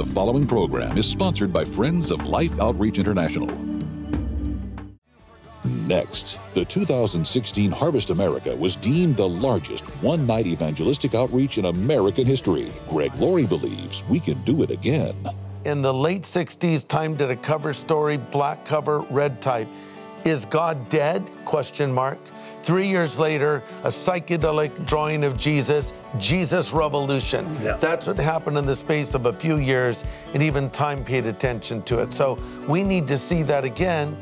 The 0.00 0.14
following 0.14 0.46
program 0.46 0.96
is 0.96 1.04
sponsored 1.04 1.52
by 1.52 1.62
Friends 1.62 2.10
of 2.10 2.24
Life 2.24 2.58
Outreach 2.58 2.98
International. 2.98 3.46
Next, 5.62 6.38
the 6.54 6.64
2016 6.64 7.70
Harvest 7.70 8.08
America 8.08 8.56
was 8.56 8.76
deemed 8.76 9.18
the 9.18 9.28
largest 9.28 9.84
one 10.02 10.26
night 10.26 10.46
evangelistic 10.46 11.14
outreach 11.14 11.58
in 11.58 11.66
American 11.66 12.24
history. 12.24 12.72
Greg 12.88 13.14
Laurie 13.16 13.44
believes 13.44 14.02
we 14.08 14.18
can 14.18 14.42
do 14.44 14.62
it 14.62 14.70
again. 14.70 15.14
In 15.66 15.82
the 15.82 15.92
late 15.92 16.22
60s, 16.22 16.88
Time 16.88 17.14
did 17.14 17.30
a 17.30 17.36
cover 17.36 17.74
story, 17.74 18.16
black 18.16 18.64
cover, 18.64 19.00
red 19.10 19.42
type. 19.42 19.68
Is 20.24 20.46
God 20.46 20.88
dead? 20.88 21.30
Question 21.44 21.92
mark. 21.92 22.18
Three 22.60 22.88
years 22.88 23.18
later, 23.18 23.62
a 23.84 23.88
psychedelic 23.88 24.86
drawing 24.86 25.24
of 25.24 25.38
Jesus, 25.38 25.92
Jesus 26.18 26.72
Revolution. 26.72 27.56
Yeah. 27.62 27.76
That's 27.76 28.06
what 28.06 28.18
happened 28.18 28.58
in 28.58 28.66
the 28.66 28.74
space 28.74 29.14
of 29.14 29.26
a 29.26 29.32
few 29.32 29.56
years, 29.56 30.04
and 30.34 30.42
even 30.42 30.68
Time 30.70 31.04
paid 31.04 31.26
attention 31.26 31.82
to 31.84 32.00
it. 32.00 32.12
So 32.12 32.38
we 32.68 32.84
need 32.84 33.08
to 33.08 33.16
see 33.16 33.42
that 33.44 33.64
again. 33.64 34.16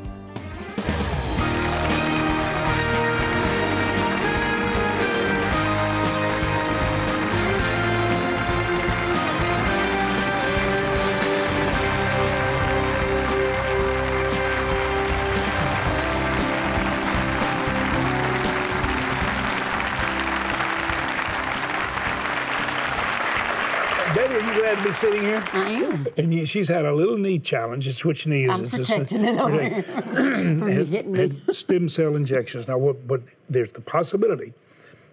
Are 24.29 24.35
you 24.39 24.59
glad 24.59 24.77
to 24.77 24.83
be 24.83 24.91
sitting 24.91 25.21
here? 25.21 25.43
I 25.53 25.69
am. 25.71 26.05
And 26.17 26.33
you, 26.33 26.45
she's 26.45 26.67
had 26.67 26.85
a 26.85 26.93
little 26.93 27.17
knee 27.17 27.39
challenge. 27.39 27.87
It's 27.87 27.97
switch 27.97 28.27
knees. 28.27 28.49
I'm 28.51 28.63
It's 28.63 28.77
just- 28.77 28.91
protecting 28.91 29.25
it 29.25 29.39
over 29.39 29.59
had- 29.63 30.87
hitting 30.87 31.11
me. 31.11 31.19
had 31.19 31.55
stem 31.55 31.89
cell 31.89 32.15
injections. 32.15 32.67
Now, 32.67 32.77
what, 32.77 33.07
but 33.07 33.21
there's 33.49 33.71
the 33.71 33.81
possibility, 33.81 34.53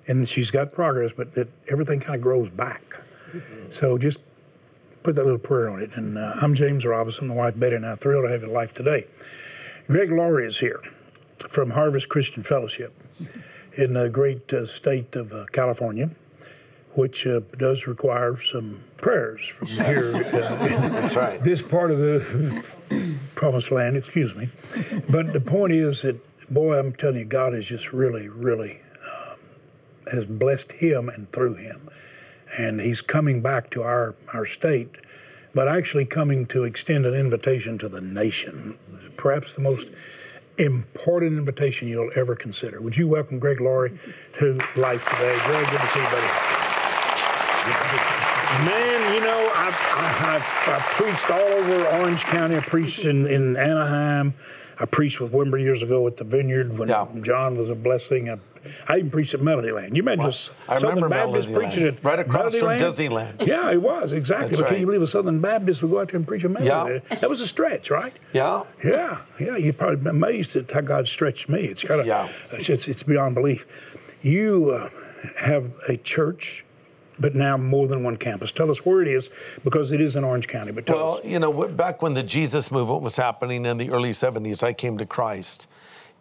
and 0.07 0.29
she's 0.29 0.51
got 0.51 0.73
progress, 0.73 1.13
but 1.13 1.33
that 1.35 1.49
everything 1.71 2.01
kind 2.01 2.15
of 2.17 2.21
grows 2.21 2.51
back. 2.51 2.83
So 3.71 3.97
just 3.99 4.21
put 5.03 5.15
that 5.17 5.25
little 5.25 5.39
prayer 5.39 5.71
on 5.71 5.81
it. 5.81 5.97
And 5.97 6.19
uh, 6.19 6.35
I'm 6.43 6.55
James 6.55 6.85
Robison, 6.85 7.29
my 7.29 7.35
wife 7.35 7.59
Betty, 7.59 7.77
and 7.77 7.87
I'm 7.87 7.97
thrilled 7.97 8.25
to 8.27 8.31
have 8.31 8.43
your 8.43 8.51
life 8.51 8.75
today. 8.75 9.07
Greg 9.87 10.11
Laurie 10.11 10.47
is 10.47 10.59
here 10.59 10.81
from 11.49 11.71
Harvest 11.71 12.09
Christian 12.09 12.43
Fellowship 12.43 12.93
in 13.75 13.95
the 13.95 14.09
great 14.11 14.53
uh, 14.53 14.67
state 14.67 15.17
of 15.17 15.33
uh, 15.33 15.47
California, 15.53 16.11
which 16.95 17.27
uh, 17.27 17.41
does 17.59 17.87
require 17.87 18.37
some 18.41 18.81
prayers 18.99 19.47
from 19.47 19.69
here. 19.69 20.13
Uh, 20.15 20.21
That's 20.91 21.17
right. 21.17 21.43
this 21.43 21.63
part 21.63 21.91
of 21.91 21.99
the 21.99 23.17
promised 23.35 23.71
land, 23.71 23.97
excuse 23.97 24.35
me. 24.35 24.49
But 25.09 25.33
the 25.33 25.41
point 25.41 25.73
is 25.73 26.03
that, 26.03 26.17
boy, 26.53 26.79
I'm 26.79 26.93
telling 26.93 27.19
you, 27.19 27.25
God 27.25 27.53
has 27.53 27.67
just 27.67 27.93
really, 27.93 28.29
really 28.29 28.81
um, 29.05 29.39
has 30.13 30.27
blessed 30.27 30.73
him 30.73 31.09
and 31.09 31.31
through 31.33 31.57
him. 31.57 31.89
And 32.59 32.81
he's 32.81 33.03
coming 33.03 33.43
back 33.43 33.71
to 33.71 33.83
our, 33.83 34.15
our 34.33 34.45
state, 34.45 34.97
but 35.55 35.69
actually 35.69 36.05
coming 36.05 36.47
to 36.47 36.65
extend 36.65 37.07
an 37.07 37.15
invitation 37.15 37.77
to 37.79 37.89
the 37.89 38.01
nation, 38.01 38.79
perhaps 39.17 39.55
the 39.55 39.63
most 39.63 39.91
important 40.59 41.37
invitation 41.39 41.87
you'll 41.89 42.11
ever 42.17 42.35
consider. 42.35 42.81
Would 42.81 42.97
you 42.97 43.09
welcome 43.09 43.39
Greg 43.39 43.61
Laurie 43.61 43.99
to 44.39 44.55
life 44.77 45.05
today? 45.11 45.37
Greg, 45.45 45.71
good 45.71 45.81
to 45.81 45.87
see 45.89 46.01
you, 46.01 46.07
buddy. 46.07 46.27
Man, 48.65 49.15
you 49.15 49.21
know, 49.21 49.51
I, 49.55 49.69
I, 49.97 50.73
I, 50.73 50.77
I 50.77 50.81
preached 50.93 51.31
all 51.31 51.41
over 51.41 51.85
Orange 51.99 52.25
County. 52.25 52.57
I 52.57 52.61
preached 52.61 53.05
in, 53.05 53.27
in 53.27 53.57
Anaheim. 53.57 54.35
I 54.79 54.85
preached 54.85 55.21
with 55.21 55.33
Wimber 55.33 55.61
years 55.61 55.83
ago 55.83 56.07
at 56.07 56.17
the 56.17 56.25
Vineyard 56.25 56.79
when 56.79 56.89
Yeah. 56.89 57.07
John 57.23 57.57
was 57.57 57.71
a 57.71 57.75
blessing. 57.75 58.29
I, 58.31 58.37
I 58.89 58.99
even 58.99 59.11
preached 59.11 59.33
at 59.35 59.41
Melody 59.41 59.73
Land. 59.73 59.97
You 59.97 60.03
imagine 60.03 60.27
us 60.27 60.51
I 60.69 60.79
Southern 60.79 61.09
Baptist 61.09 61.53
preaching 61.53 61.85
at 61.87 62.03
right 62.05 62.19
across 62.21 62.53
Melody 62.53 62.59
from 62.59 62.69
Land? 62.69 62.83
Disneyland. 63.41 63.47
Yeah, 63.47 63.71
it 63.73 63.81
was 63.81 64.13
exactly. 64.13 64.49
That's 64.51 64.61
but 64.61 64.69
can 64.69 64.81
you 64.81 64.87
believe 64.87 65.03
a 65.03 65.07
Southern 65.07 65.41
Baptist 65.41 65.83
would 65.83 65.91
go 65.91 66.01
out 66.01 66.09
there 66.09 66.17
and 66.17 66.27
preach 66.27 66.45
at 66.45 66.51
Melody? 66.51 67.03
Yeah. 67.11 67.17
That 67.19 67.31
was 67.31 67.41
a 67.41 67.47
stretch, 67.47 67.91
right? 67.91 68.13
Yeah. 68.33 68.65
Yeah, 68.85 69.23
yeah. 69.41 69.57
You're 69.57 69.73
probably 69.73 70.09
amazed 70.11 70.55
at 70.57 70.71
how 70.71 70.83
God 70.83 71.09
stretched 71.09 71.49
me. 71.49 71.65
It's 71.65 71.83
got 71.85 72.01
a, 72.01 72.05
Yeah. 72.07 72.29
it's, 72.53 72.69
it's, 72.69 72.87
it's 72.87 73.03
beyond 73.03 73.35
belief. 73.35 73.65
You 74.23 74.71
uh, 74.73 74.91
have 75.45 75.75
a 75.89 75.97
church, 75.97 76.65
but 77.19 77.35
now 77.35 77.57
more 77.57 77.87
than 77.87 78.03
one 78.03 78.17
campus. 78.17 78.53
Tell 78.53 78.71
us 78.71 78.85
where 78.85 79.03
it 79.03 79.09
is 79.09 79.31
because 79.65 79.93
it 79.93 80.01
is 80.01 80.17
in 80.17 80.25
Orange 80.25 80.49
County. 80.49 80.73
But 80.73 80.87
tell 80.87 80.97
Well, 80.97 81.15
us. 81.19 81.25
you 81.25 81.39
know, 81.39 81.69
back 81.69 82.03
when 82.03 82.15
the 82.15 82.23
Jesus 82.23 82.71
movement 82.71 83.03
was 83.03 83.17
happening 83.17 83.65
in 83.67 83.79
the 83.79 83.91
early 83.91 84.11
70s, 84.11 84.63
I 84.63 84.73
came 84.73 84.99
to 84.99 85.07
Christ. 85.07 85.69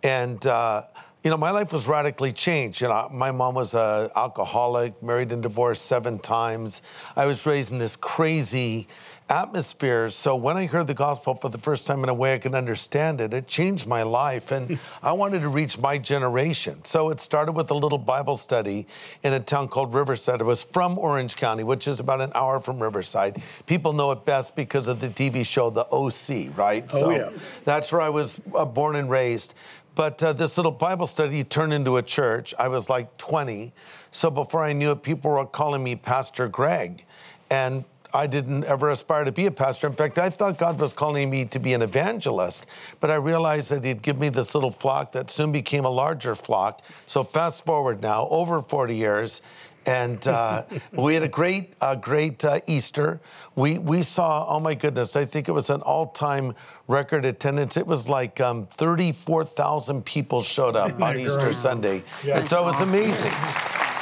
And, 0.04 0.46
uh, 0.46 0.84
you 1.26 1.32
know, 1.32 1.38
my 1.38 1.50
life 1.50 1.74
was 1.74 1.88
radically 1.88 2.32
changed. 2.32 2.82
You 2.82 2.88
know, 2.88 3.10
my 3.12 3.32
mom 3.32 3.56
was 3.56 3.74
an 3.74 4.12
alcoholic, 4.16 5.02
married 5.02 5.32
and 5.32 5.42
divorced 5.42 5.88
seven 5.88 6.20
times. 6.20 6.84
I 7.16 7.26
was 7.26 7.48
raised 7.48 7.72
in 7.72 7.80
this 7.80 7.96
crazy 7.96 8.88
atmosphere. 9.28 10.08
So 10.10 10.36
when 10.36 10.56
I 10.56 10.68
heard 10.68 10.86
the 10.86 10.94
gospel 10.94 11.34
for 11.34 11.50
the 11.50 11.58
first 11.58 11.88
time 11.88 12.04
in 12.04 12.10
a 12.10 12.14
way 12.14 12.36
I 12.36 12.38
could 12.38 12.54
understand 12.54 13.22
it, 13.22 13.34
it 13.34 13.48
changed 13.48 13.88
my 13.88 14.04
life. 14.04 14.52
And 14.52 14.78
I 15.02 15.14
wanted 15.14 15.40
to 15.40 15.50
reach 15.50 15.80
my 15.80 15.98
generation. 15.98 16.86
So 16.86 17.10
it 17.10 17.20
started 17.20 17.54
with 17.54 17.72
a 17.72 17.74
little 17.74 17.98
Bible 17.98 18.38
study 18.38 18.86
in 19.24 19.34
a 19.34 19.40
town 19.40 19.68
called 19.70 19.96
Riverside. 19.96 20.42
It 20.42 20.44
was 20.44 20.64
from 20.64 21.00
Orange 21.00 21.38
County, 21.38 21.64
which 21.64 21.88
is 21.88 22.00
about 22.00 22.22
an 22.22 22.34
hour 22.36 22.60
from 22.60 22.80
Riverside. 22.80 23.42
People 23.66 23.94
know 23.94 24.12
it 24.12 24.26
best 24.26 24.56
because 24.56 24.88
of 24.88 25.00
the 25.00 25.10
TV 25.10 25.44
show 25.44 25.72
The 25.72 25.88
OC, 25.92 26.56
right? 26.56 26.86
Oh, 26.94 27.00
so 27.00 27.10
yeah. 27.10 27.32
that's 27.64 27.92
where 27.92 28.02
I 28.02 28.10
was 28.10 28.40
uh, 28.54 28.64
born 28.64 28.96
and 28.96 29.10
raised. 29.10 29.56
But 29.96 30.22
uh, 30.22 30.34
this 30.34 30.58
little 30.58 30.72
Bible 30.72 31.08
study 31.08 31.44
turned 31.44 31.74
into 31.74 31.98
a 31.98 32.04
church. 32.04 32.54
I 32.60 32.68
was 32.68 32.90
like 32.90 33.18
20. 33.18 33.74
So 34.12 34.30
before 34.30 34.64
I 34.64 34.74
knew 34.74 34.92
it, 34.92 35.04
people 35.04 35.32
were 35.32 35.46
calling 35.46 35.84
me 35.84 35.96
Pastor 35.96 36.48
Greg. 36.50 37.06
And 37.50 37.86
I 38.16 38.28
didn't 38.28 38.64
ever 38.64 38.92
aspire 38.92 39.26
to 39.26 39.32
be 39.32 39.46
a 39.46 39.52
pastor. 39.52 39.88
In 39.88 39.94
fact, 39.94 40.18
I 40.18 40.30
thought 40.30 40.58
God 40.58 40.80
was 40.80 40.94
calling 40.94 41.30
me 41.30 41.44
to 41.46 41.60
be 41.60 41.74
an 41.74 41.82
evangelist, 41.82 42.66
but 43.02 43.12
I 43.12 43.16
realized 43.16 43.72
that 43.72 43.84
He'd 43.84 44.02
give 44.02 44.18
me 44.18 44.30
this 44.30 44.56
little 44.56 44.72
flock 44.72 45.12
that 45.12 45.30
soon 45.30 45.52
became 45.52 45.84
a 45.84 45.90
larger 45.90 46.34
flock. 46.34 46.82
So 47.08 47.24
fast 47.24 47.66
forward 47.66 48.02
now, 48.02 48.30
over 48.30 48.62
40 48.62 48.96
years, 48.96 49.42
and 49.86 50.28
uh, 50.28 50.64
we 50.94 51.14
had 51.14 51.24
a 51.24 51.28
great, 51.28 51.74
uh, 51.82 51.96
great 51.96 52.44
uh, 52.44 52.60
Easter. 52.68 53.20
We 53.56 53.78
we 53.78 54.02
saw, 54.02 54.46
oh 54.48 54.60
my 54.60 54.74
goodness, 54.74 55.16
I 55.16 55.26
think 55.26 55.48
it 55.48 55.52
was 55.54 55.70
an 55.70 55.82
all-time 55.82 56.54
record 56.88 57.26
attendance. 57.26 57.78
It 57.78 57.88
was 57.88 58.08
like 58.10 58.40
um, 58.42 58.68
34,000 58.68 60.04
people 60.06 60.42
showed 60.42 60.76
up 60.76 61.02
on 61.02 61.18
Easter 61.20 61.52
Sunday, 61.54 62.04
Yeah. 62.24 62.40
and 62.40 62.48
so 62.48 62.62
it 62.62 62.66
was 62.66 62.82
amazing. 62.82 63.32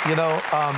You 0.10 0.16
know. 0.16 0.42
Um, 0.52 0.76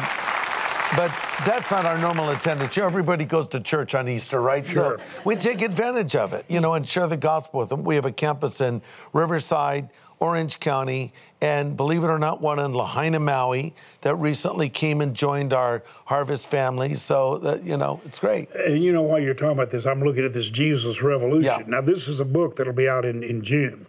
but 0.95 1.09
that's 1.45 1.71
not 1.71 1.85
our 1.85 1.97
normal 1.97 2.29
attendance. 2.29 2.77
Everybody 2.77 3.25
goes 3.25 3.47
to 3.49 3.59
church 3.59 3.95
on 3.95 4.07
Easter, 4.07 4.39
right? 4.39 4.65
Sure. 4.65 4.97
So 4.99 5.03
we 5.25 5.35
take 5.35 5.61
advantage 5.61 6.15
of 6.15 6.31
it, 6.31 6.45
you 6.47 6.61
know, 6.61 6.75
and 6.75 6.87
share 6.87 7.07
the 7.07 7.17
gospel 7.17 7.59
with 7.61 7.69
them. 7.69 7.83
We 7.83 7.95
have 7.95 8.05
a 8.05 8.11
campus 8.11 8.61
in 8.61 8.81
Riverside, 9.11 9.89
Orange 10.25 10.59
County, 10.59 11.13
and 11.39 11.77
believe 11.77 12.03
it 12.03 12.07
or 12.07 12.17
not, 12.17 12.41
one 12.41 12.57
in 12.57 12.73
Lahaina, 12.73 13.19
Maui, 13.19 13.75
that 14.01 14.15
recently 14.15 14.69
came 14.69 14.99
and 14.99 15.15
joined 15.15 15.53
our 15.53 15.83
Harvest 16.05 16.49
family. 16.49 16.95
So, 16.95 17.37
that, 17.39 17.61
you 17.63 17.77
know, 17.77 18.01
it's 18.05 18.17
great. 18.17 18.49
And 18.55 18.83
you 18.83 18.91
know, 18.91 19.03
while 19.03 19.19
you're 19.19 19.35
talking 19.35 19.51
about 19.51 19.69
this, 19.69 19.85
I'm 19.85 20.01
looking 20.01 20.25
at 20.25 20.33
this 20.33 20.49
Jesus 20.49 21.03
Revolution. 21.03 21.43
Yeah. 21.43 21.67
Now, 21.67 21.81
this 21.81 22.07
is 22.07 22.19
a 22.19 22.25
book 22.25 22.55
that'll 22.55 22.73
be 22.73 22.89
out 22.89 23.05
in, 23.05 23.21
in 23.21 23.43
June. 23.43 23.85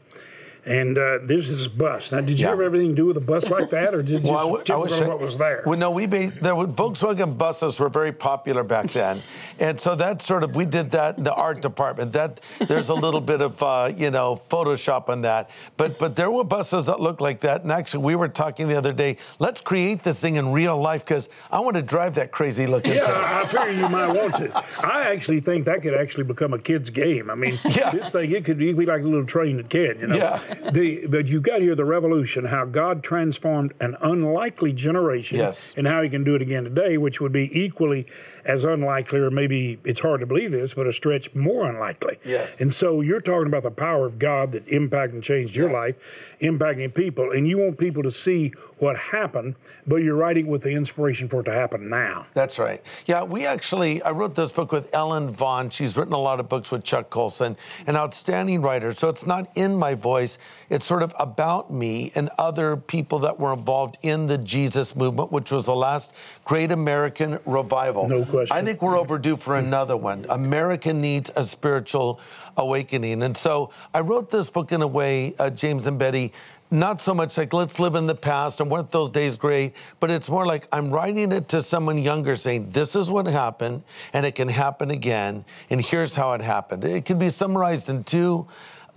And 0.66 0.98
uh, 0.98 1.18
this 1.22 1.48
is 1.48 1.66
a 1.66 1.70
bus. 1.70 2.10
Now, 2.10 2.20
did 2.20 2.40
you 2.40 2.46
Yeah. 2.48 2.56
have 2.56 2.74
anything 2.74 2.90
to 2.90 2.94
do 2.96 3.06
with 3.06 3.16
a 3.16 3.20
bus 3.20 3.48
like 3.50 3.70
that, 3.70 3.94
or 3.94 4.02
did 4.02 4.24
you 4.24 4.32
Well, 4.32 4.56
just 4.56 4.66
w- 4.66 4.80
I 4.80 4.82
wish 4.82 5.08
what 5.08 5.20
was 5.20 5.38
there? 5.38 5.62
Well, 5.64 5.78
no, 5.78 5.92
we 5.92 6.06
ba- 6.06 6.32
there 6.42 6.56
were, 6.56 6.66
Volkswagen 6.66 7.38
buses 7.38 7.78
were 7.78 7.88
very 7.88 8.10
popular 8.12 8.64
back 8.64 8.90
then, 8.90 9.22
and 9.60 9.80
so 9.80 9.94
that 9.94 10.22
sort 10.22 10.42
of 10.42 10.56
we 10.56 10.64
did 10.64 10.90
that 10.90 11.18
in 11.18 11.24
the 11.24 11.32
art 11.34 11.60
department. 11.62 12.12
That 12.14 12.40
there's 12.58 12.88
a 12.88 12.94
little 12.94 13.20
bit 13.20 13.40
of 13.42 13.62
uh, 13.62 13.92
you 13.96 14.10
know 14.10 14.34
Photoshop 14.34 15.08
on 15.08 15.22
that, 15.22 15.50
but 15.76 15.98
but 16.00 16.16
there 16.16 16.30
were 16.32 16.42
buses 16.44 16.86
that 16.86 17.00
looked 17.00 17.20
like 17.20 17.40
that. 17.40 17.62
And 17.62 17.70
actually, 17.70 18.02
we 18.04 18.16
were 18.16 18.28
talking 18.28 18.66
the 18.68 18.76
other 18.76 18.92
day. 18.92 19.18
Let's 19.38 19.60
create 19.60 20.02
this 20.02 20.20
thing 20.20 20.34
in 20.34 20.50
real 20.50 20.76
life 20.76 21.04
because 21.04 21.28
I 21.52 21.60
want 21.60 21.76
to 21.76 21.82
drive 21.82 22.14
that 22.16 22.32
crazy 22.32 22.66
looking 22.66 22.94
Yeah, 22.94 23.06
thing. 23.06 23.14
I, 23.14 23.40
I 23.42 23.46
figure 23.46 23.80
you 23.82 23.88
might 23.88 24.08
want 24.12 24.34
to. 24.36 24.50
I 24.84 25.12
actually 25.12 25.40
think 25.40 25.64
that 25.66 25.82
could 25.82 25.94
actually 25.94 26.24
become 26.24 26.52
a 26.52 26.58
kid's 26.58 26.90
game. 26.90 27.30
I 27.30 27.36
mean, 27.36 27.58
Yeah. 27.70 27.90
this 27.90 28.10
thing 28.10 28.32
it 28.32 28.44
could 28.44 28.58
be 28.58 28.72
like 28.72 29.00
a 29.02 29.04
little 29.04 29.24
train 29.26 29.58
that 29.58 29.68
can, 29.70 30.00
you 30.00 30.06
know. 30.08 30.16
Yeah. 30.16 30.40
The, 30.72 31.06
but 31.06 31.26
you 31.26 31.40
got 31.40 31.60
here 31.60 31.74
the 31.74 31.84
revolution, 31.84 32.46
how 32.46 32.64
God 32.64 33.02
transformed 33.02 33.72
an 33.80 33.96
unlikely 34.00 34.72
generation, 34.72 35.38
Yes. 35.38 35.74
and 35.76 35.86
how 35.86 36.02
He 36.02 36.08
can 36.08 36.24
do 36.24 36.34
it 36.34 36.42
again 36.42 36.64
today, 36.64 36.98
which 36.98 37.20
would 37.20 37.32
be 37.32 37.50
equally 37.58 38.06
as 38.44 38.64
unlikely, 38.64 39.18
or 39.18 39.30
maybe 39.30 39.78
it's 39.84 40.00
hard 40.00 40.20
to 40.20 40.26
believe 40.26 40.52
this, 40.52 40.74
but 40.74 40.86
a 40.86 40.92
stretch 40.92 41.34
more 41.34 41.68
unlikely. 41.68 42.18
Yes. 42.24 42.60
And 42.60 42.72
so 42.72 43.00
you're 43.00 43.20
talking 43.20 43.48
about 43.48 43.64
the 43.64 43.72
power 43.72 44.06
of 44.06 44.18
God 44.20 44.52
that 44.52 44.66
impacted 44.68 45.14
and 45.14 45.22
changed 45.22 45.56
your 45.56 45.68
Yes. 45.70 45.74
life, 45.74 46.36
impacting 46.40 46.94
people, 46.94 47.32
and 47.32 47.48
you 47.48 47.58
want 47.58 47.76
people 47.78 48.02
to 48.04 48.10
see 48.10 48.52
what 48.78 48.96
happened, 48.96 49.56
but 49.86 49.96
you're 49.96 50.14
writing 50.16 50.46
with 50.46 50.62
the 50.62 50.70
inspiration 50.70 51.28
for 51.28 51.40
it 51.40 51.44
to 51.44 51.52
happen 51.52 51.88
now. 51.88 52.26
That's 52.34 52.58
right. 52.58 52.80
Yeah, 53.06 53.24
we 53.24 53.46
actually, 53.46 54.00
I 54.02 54.10
wrote 54.10 54.34
this 54.36 54.52
book 54.52 54.70
with 54.70 54.94
Ellen 54.94 55.28
Vaughn. 55.28 55.70
She's 55.70 55.96
written 55.96 56.12
a 56.12 56.18
lot 56.18 56.38
of 56.38 56.48
books 56.48 56.70
with 56.70 56.84
Chuck 56.84 57.10
Colson, 57.10 57.56
an 57.86 57.96
outstanding 57.96 58.62
writer. 58.62 58.92
So 58.92 59.08
it's 59.08 59.26
not 59.26 59.48
in 59.56 59.74
my 59.76 59.94
voice, 59.94 60.38
it's 60.68 60.84
sort 60.84 61.02
of 61.02 61.14
about 61.18 61.70
me 61.70 62.10
and 62.14 62.28
other 62.38 62.76
people 62.76 63.20
that 63.20 63.38
were 63.38 63.52
involved 63.52 63.98
in 64.02 64.26
the 64.26 64.38
Jesus 64.38 64.96
movement, 64.96 65.30
which 65.30 65.52
was 65.52 65.66
the 65.66 65.74
last 65.76 66.14
great 66.44 66.72
American 66.72 67.38
revival. 67.46 68.08
No 68.08 68.24
question. 68.24 68.56
I 68.56 68.62
think 68.62 68.82
we're 68.82 68.98
overdue 68.98 69.36
for 69.36 69.56
another 69.56 69.96
one. 69.96 70.26
America 70.28 70.92
needs 70.92 71.30
a 71.36 71.44
spiritual 71.44 72.20
awakening. 72.56 73.22
And 73.22 73.36
so 73.36 73.70
I 73.94 74.00
wrote 74.00 74.30
this 74.30 74.50
book 74.50 74.72
in 74.72 74.82
a 74.82 74.86
way, 74.86 75.34
uh, 75.38 75.50
James 75.50 75.86
and 75.86 75.98
Betty, 75.98 76.32
not 76.68 77.00
so 77.00 77.14
much 77.14 77.38
like 77.38 77.52
let's 77.52 77.78
live 77.78 77.94
in 77.94 78.08
the 78.08 78.14
past 78.14 78.60
and 78.60 78.68
weren't 78.68 78.90
those 78.90 79.10
days 79.10 79.36
great, 79.36 79.74
but 80.00 80.10
it's 80.10 80.28
more 80.28 80.46
like 80.46 80.66
I'm 80.72 80.90
writing 80.90 81.30
it 81.30 81.48
to 81.50 81.62
someone 81.62 81.98
younger 81.98 82.34
saying, 82.34 82.70
this 82.70 82.96
is 82.96 83.08
what 83.08 83.26
happened 83.26 83.84
and 84.12 84.26
it 84.26 84.34
can 84.34 84.48
happen 84.48 84.90
again. 84.90 85.44
And 85.70 85.80
here's 85.80 86.16
how 86.16 86.32
it 86.32 86.40
happened. 86.40 86.84
It 86.84 87.04
can 87.04 87.20
be 87.20 87.30
summarized 87.30 87.88
in 87.88 88.02
two 88.02 88.48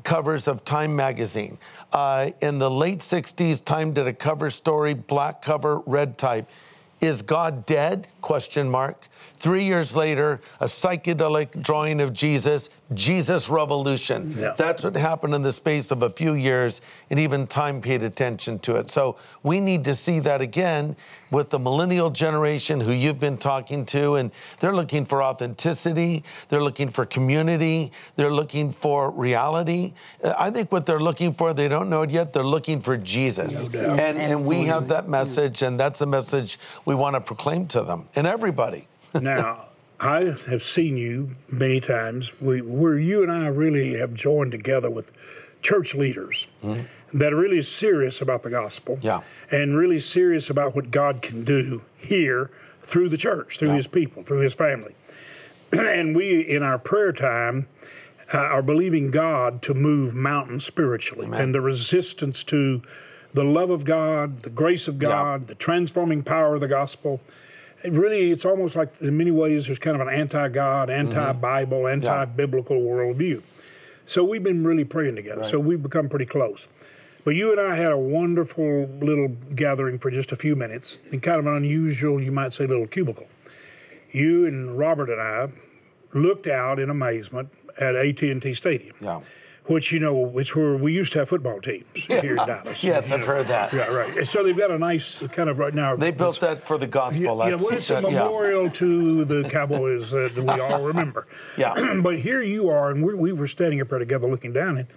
covers 0.03 0.47
of 0.47 0.65
Time 0.65 0.95
magazine. 0.95 1.57
Uh, 1.91 2.31
in 2.41 2.59
the 2.59 2.69
late 2.69 2.99
60s, 2.99 3.63
Time 3.63 3.93
did 3.93 4.07
a 4.07 4.13
cover 4.13 4.49
story, 4.49 4.93
black 4.93 5.41
cover, 5.41 5.79
red 5.79 6.17
type. 6.17 6.47
Is 7.01 7.21
God 7.21 7.65
dead? 7.65 8.07
Question 8.21 8.69
mark. 8.69 9.07
Three 9.39 9.63
years 9.63 9.95
later, 9.95 10.41
a 10.59 10.65
psychedelic 10.65 11.61
drawing 11.63 12.01
of 12.01 12.11
Jesus, 12.11 12.69
Jesus 12.93 13.49
Revolution. 13.49 14.35
Yeah. 14.37 14.53
That's 14.57 14.83
what 14.83 14.97
happened 14.97 15.33
in 15.33 15.43
the 15.43 15.53
space 15.53 15.91
of 15.91 16.03
a 16.03 16.09
few 16.09 16.33
years, 16.33 16.81
and 17.09 17.17
even 17.17 17.47
time 17.47 17.79
paid 17.79 18.03
attention 18.03 18.59
to 18.59 18.75
it. 18.75 18.91
So 18.91 19.15
we 19.41 19.61
need 19.61 19.85
to 19.85 19.95
see 19.95 20.19
that 20.19 20.41
again 20.41 20.97
with 21.31 21.51
the 21.51 21.59
millennial 21.59 22.09
generation 22.09 22.81
who 22.81 22.91
you've 22.91 23.19
been 23.19 23.37
talking 23.37 23.85
to, 23.85 24.15
and 24.15 24.31
they're 24.59 24.75
looking 24.75 25.05
for 25.05 25.23
authenticity, 25.23 26.23
they're 26.49 26.63
looking 26.63 26.89
for 26.89 27.05
community, 27.05 27.93
they're 28.17 28.33
looking 28.33 28.71
for 28.71 29.11
reality. 29.11 29.93
I 30.37 30.49
think 30.49 30.69
what 30.69 30.85
they're 30.85 30.99
looking 30.99 31.31
for, 31.31 31.53
they 31.53 31.69
don't 31.69 31.89
know 31.89 32.01
it 32.01 32.09
yet, 32.09 32.33
they're 32.33 32.43
looking 32.43 32.81
for 32.81 32.97
Jesus. 32.97 33.71
No 33.71 33.91
and, 33.91 34.17
and 34.17 34.45
we 34.45 34.63
have 34.63 34.89
that 34.89 35.07
message, 35.07 35.61
and 35.61 35.79
that's 35.79 36.01
a 36.01 36.07
message 36.07 36.59
we 36.83 36.95
want 36.95 37.13
to 37.13 37.21
proclaim 37.21 37.67
to 37.67 37.83
them 37.83 38.08
and 38.15 38.27
everybody. 38.27 38.87
now, 39.21 39.65
I 39.99 40.35
have 40.49 40.63
seen 40.63 40.97
you 40.97 41.29
many 41.51 41.79
times 41.81 42.39
we, 42.39 42.61
where 42.61 42.97
you 42.97 43.21
and 43.23 43.31
I 43.31 43.47
really 43.47 43.97
have 43.99 44.13
joined 44.13 44.51
together 44.51 44.89
with 44.89 45.11
church 45.61 45.93
leaders 45.93 46.47
that 47.13 47.33
are 47.33 47.37
really 47.37 47.61
serious 47.61 48.21
about 48.21 48.43
the 48.43 48.49
gospel 48.49 48.95
Mm-hmm. 48.97 49.05
Yeah. 49.05 49.21
and 49.51 49.75
really 49.75 49.99
serious 49.99 50.49
about 50.49 50.73
what 50.75 50.91
God 50.91 51.21
can 51.21 51.43
do 51.43 51.81
here 51.97 52.49
through 52.81 53.09
the 53.09 53.17
church, 53.17 53.57
through 53.59 53.69
Yeah. 53.69 53.75
his 53.75 53.87
people, 53.87 54.23
through 54.23 54.39
his 54.39 54.53
family. 54.53 54.95
and 55.73 56.15
we, 56.15 56.39
in 56.41 56.63
our 56.63 56.79
prayer 56.79 57.11
time, 57.11 57.67
uh, 58.33 58.37
are 58.37 58.61
believing 58.61 59.11
God 59.11 59.61
to 59.63 59.73
move 59.73 60.15
mountains 60.15 60.63
spiritually 60.63 61.25
Amen. 61.25 61.41
and 61.41 61.55
the 61.55 61.61
resistance 61.61 62.43
to 62.45 62.81
the 63.33 63.43
love 63.43 63.69
of 63.69 63.83
God, 63.83 64.43
the 64.43 64.49
grace 64.49 64.87
of 64.87 64.97
God, 64.97 65.47
the 65.47 65.55
transforming 65.55 66.23
power 66.23 66.55
of 66.55 66.61
the 66.61 66.67
gospel. 66.67 67.19
Really, 67.87 68.31
it's 68.31 68.45
almost 68.45 68.75
like 68.75 69.01
in 69.01 69.17
many 69.17 69.31
ways 69.31 69.67
there's 69.67 69.79
kind 69.79 69.99
of 69.99 70.05
an 70.05 70.13
anti-God, 70.13 70.89
mm-hmm. 70.89 70.99
anti-Bible, 70.99 71.87
anti-biblical 71.87 72.77
worldview. 72.77 73.41
So 74.03 74.23
we've 74.23 74.43
been 74.43 74.63
really 74.63 74.85
praying 74.85 75.15
together. 75.15 75.43
So 75.43 75.59
we've 75.59 75.81
become 75.81 76.09
pretty 76.09 76.25
close. 76.25 76.67
But 77.23 77.35
you 77.35 77.51
and 77.51 77.59
I 77.61 77.75
had 77.75 77.91
a 77.91 77.97
wonderful 77.97 78.87
little 79.01 79.27
gathering 79.55 79.99
for 79.99 80.09
just 80.09 80.31
a 80.31 80.35
few 80.35 80.55
minutes, 80.55 80.97
in 81.11 81.19
kind 81.19 81.39
of 81.39 81.45
an 81.45 81.53
unusual, 81.53 82.21
you 82.21 82.31
might 82.31 82.53
say, 82.53 82.65
little 82.65 82.87
cubicle. 82.87 83.27
You 84.11 84.47
and 84.47 84.77
Robert 84.77 85.09
and 85.09 85.21
I 85.21 85.49
looked 86.17 86.47
out 86.47 86.79
in 86.79 86.89
amazement 86.89 87.49
at 87.79 87.95
AT&T 87.95 88.53
Stadium, 88.53 88.95
Yeah. 88.99 89.21
Which 89.69 89.91
you 89.91 89.99
know, 89.99 90.37
it's 90.39 90.55
where 90.55 90.75
we 90.75 90.91
used 90.91 91.13
to 91.13 91.19
have 91.19 91.29
football 91.29 91.61
teams 91.61 91.85
here 91.93 92.31
in 92.31 92.37
Dallas. 92.37 92.83
Yes, 92.83 93.11
I've 93.11 93.19
know. 93.19 93.25
heard 93.27 93.47
that. 93.47 93.71
Yeah, 93.71 93.85
right. 93.85 94.17
And 94.17 94.27
So 94.27 94.43
they've 94.43 94.57
got 94.57 94.71
a 94.71 94.79
nice 94.79 95.19
kind 95.27 95.47
of 95.47 95.59
right 95.59 95.73
now. 95.73 95.95
They 95.95 96.09
built 96.09 96.39
that 96.39 96.63
for 96.63 96.79
the 96.79 96.87
gospel. 96.87 97.23
Yeah, 97.23 97.49
yeah, 97.49 97.55
well, 97.55 97.69
it's 97.69 97.89
a 97.91 97.93
that- 97.93 98.11
yeah. 98.11 98.23
memorial 98.23 98.71
to 98.71 99.25
the 99.25 99.47
Cowboys 99.47 100.09
that 100.11 100.35
we 100.35 100.49
all 100.61 100.81
remember. 100.81 101.27
Yeah. 101.55 101.99
but 102.01 102.19
here 102.19 102.41
you 102.41 102.69
are, 102.69 102.89
and 102.89 103.05
we, 103.05 103.13
we 103.13 103.31
were 103.31 103.45
standing 103.45 103.79
up 103.79 103.89
there 103.89 103.99
together 103.99 104.27
looking 104.27 104.53
down, 104.53 104.77
and 104.77 104.87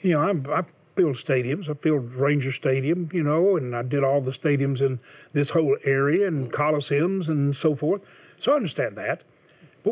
you 0.00 0.12
know, 0.12 0.22
I'm, 0.22 0.46
I 0.50 0.64
build 0.94 1.16
stadiums. 1.16 1.68
I 1.68 1.74
built 1.74 2.02
Ranger 2.14 2.52
Stadium, 2.52 3.10
you 3.12 3.22
know, 3.22 3.56
and 3.56 3.76
I 3.76 3.82
did 3.82 4.02
all 4.02 4.22
the 4.22 4.30
stadiums 4.30 4.80
in 4.80 4.98
this 5.32 5.50
whole 5.50 5.76
area 5.84 6.26
and 6.26 6.50
mm. 6.50 6.52
coliseums 6.52 7.28
and 7.28 7.54
so 7.54 7.74
forth. 7.74 8.02
So 8.38 8.52
I 8.52 8.56
understand 8.56 8.96
that. 8.96 9.22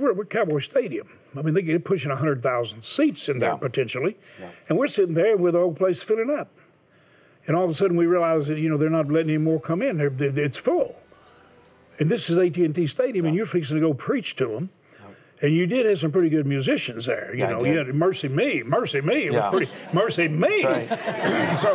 We're, 0.01 0.13
we're 0.13 0.25
Cowboy 0.25 0.59
Stadium. 0.59 1.09
I 1.37 1.43
mean, 1.43 1.55
they 1.55 1.63
get 1.63 1.85
pushing 1.85 2.11
100,000 2.11 2.83
seats 2.83 3.29
in 3.29 3.39
there 3.39 3.51
Yeah. 3.51 3.57
potentially. 3.57 4.17
And 4.69 4.77
we're 4.79 4.89
sitting 4.89 5.15
there 5.15 5.37
with 5.37 5.55
the 5.55 5.61
whole 5.61 5.73
place 5.73 6.03
filling 6.03 6.31
up. 6.31 6.49
And 7.47 7.57
all 7.57 7.65
of 7.65 7.71
a 7.71 7.75
sudden 7.75 7.97
we 7.97 8.07
realize 8.07 8.49
that, 8.49 8.59
you 8.59 8.69
know, 8.69 8.77
they're 8.77 8.91
not 8.91 9.09
letting 9.09 9.31
any 9.31 9.39
more 9.39 9.61
come 9.61 9.83
in. 9.83 9.99
They're, 9.99 10.11
they 10.11 10.43
it's 10.43 10.59
full. 10.59 10.97
And 12.01 12.11
this 12.11 12.29
is 12.29 12.39
AT&T 12.39 12.87
Stadium, 12.89 13.25
and 13.27 13.37
you're 13.37 13.47
fixing 13.47 13.77
to 13.77 13.81
go 13.81 13.95
preach 13.95 14.35
to 14.37 14.47
them. 14.49 14.71
And 15.43 15.53
you 15.53 15.67
did 15.67 15.85
have 15.85 15.99
some 15.99 16.11
pretty 16.11 16.31
good 16.31 16.47
musicians 16.47 17.07
there. 17.07 17.33
You 17.35 17.41
Yeah, 17.41 17.51
know, 17.53 17.65
you 17.65 17.77
had 17.77 17.89
MercyMe, 17.89 18.65
Mercy 18.65 19.01
Me. 19.01 19.27
It 19.27 19.33
Yeah. 19.33 19.51
was 19.51 19.69
pretty, 19.69 19.73
MercyMe. 19.93 20.89
That's 20.89 21.61
so 21.63 21.75